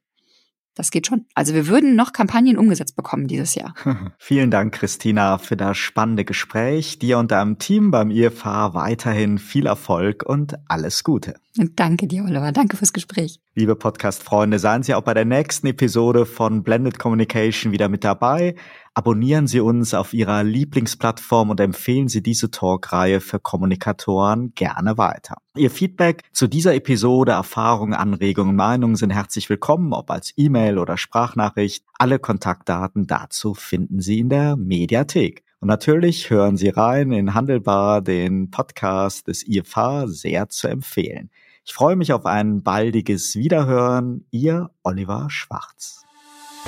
Das 0.80 0.92
geht 0.92 1.08
schon. 1.08 1.26
Also 1.34 1.54
wir 1.54 1.68
würden 1.68 1.98
noch 1.98 2.14
Kampagnen 2.14 2.58
umgesetzt 2.58 2.96
bekommen 2.96 3.28
dieses 3.28 3.54
Jahr. 3.54 3.74
Vielen 4.18 4.50
Dank, 4.50 4.74
Christina, 4.74 5.38
für 5.38 5.58
das 5.58 5.78
spannende 5.78 6.24
Gespräch. 6.24 7.00
Dir 7.00 7.18
und 7.18 7.32
deinem 7.32 7.60
Team 7.60 7.92
beim 7.92 8.12
IFH 8.12 8.74
weiterhin 8.74 9.40
viel 9.40 9.66
Erfolg 9.66 10.24
und 10.26 10.56
alles 10.68 11.04
Gute. 11.04 11.36
Danke 11.76 12.08
dir, 12.08 12.24
Oliver. 12.24 12.54
Danke 12.54 12.78
fürs 12.78 12.94
Gespräch. 12.94 13.42
Liebe 13.56 13.76
Podcast-Freunde, 13.76 14.58
seien 14.58 14.84
Sie 14.84 14.94
auch 14.94 15.02
bei 15.02 15.14
der 15.14 15.26
nächsten 15.26 15.68
Episode 15.68 16.26
von 16.26 16.64
Blended 16.64 16.98
Communication 16.98 17.74
wieder 17.74 17.90
mit 17.90 18.06
dabei. 18.06 18.56
Abonnieren 19.00 19.48
Sie 19.48 19.62
uns 19.62 19.94
auf 19.94 20.14
Ihrer 20.14 20.44
Lieblingsplattform 20.44 21.52
und 21.52 21.62
empfehlen 21.62 22.10
Sie 22.10 22.22
diese 22.22 22.52
Talkreihe 22.52 23.22
für 23.22 23.40
Kommunikatoren 23.40 24.52
gerne 24.56 24.98
weiter. 24.98 25.38
Ihr 25.56 25.72
Feedback 25.72 26.24
zu 26.34 26.48
dieser 26.48 26.76
Episode, 26.76 27.32
Erfahrungen, 27.32 27.94
Anregungen, 27.94 28.58
Meinungen 28.58 28.98
sind 28.98 29.12
herzlich 29.12 29.50
willkommen, 29.50 29.94
ob 29.94 30.12
als 30.12 30.34
E-Mail 30.36 30.78
oder 30.78 30.98
Sprachnachricht. 30.98 31.86
Alle 31.98 32.20
Kontaktdaten 32.20 33.08
dazu 33.08 33.54
finden 33.54 34.02
Sie 34.02 34.20
in 34.20 34.28
der 34.28 34.58
Mediathek. 34.58 35.46
Und 35.62 35.70
natürlich 35.70 36.30
hören 36.30 36.58
Sie 36.58 36.68
rein 36.68 37.14
in 37.14 37.34
Handelbar, 37.34 38.02
den 38.02 38.52
Podcast 38.52 39.30
des 39.30 39.48
IFH, 39.48 40.08
sehr 40.08 40.50
zu 40.50 40.68
empfehlen. 40.68 41.30
Ich 41.64 41.72
freue 41.72 41.96
mich 41.96 42.12
auf 42.12 42.26
ein 42.26 42.64
baldiges 42.64 43.38
Wiederhören. 43.38 44.26
Ihr 44.30 44.72
Oliver 44.84 45.28
Schwarz. 45.30 46.04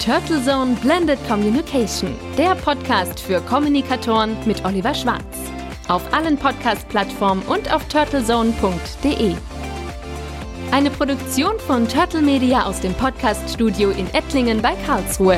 Turtle 0.03 0.41
Zone 0.43 0.75
Blended 0.81 1.19
Communication, 1.27 2.15
der 2.35 2.55
Podcast 2.55 3.19
für 3.19 3.39
Kommunikatoren 3.41 4.35
mit 4.47 4.65
Oliver 4.65 4.95
Schwarz. 4.95 5.21
Auf 5.89 6.01
allen 6.11 6.37
Podcast-Plattformen 6.37 7.43
und 7.43 7.71
auf 7.71 7.87
turtlezone.de. 7.87 9.35
Eine 10.71 10.89
Produktion 10.89 11.59
von 11.59 11.87
Turtle 11.87 12.23
Media 12.23 12.65
aus 12.65 12.79
dem 12.79 12.95
Podcast-Studio 12.95 13.91
in 13.91 14.11
Ettlingen 14.15 14.59
bei 14.59 14.73
Karlsruhe. 14.87 15.37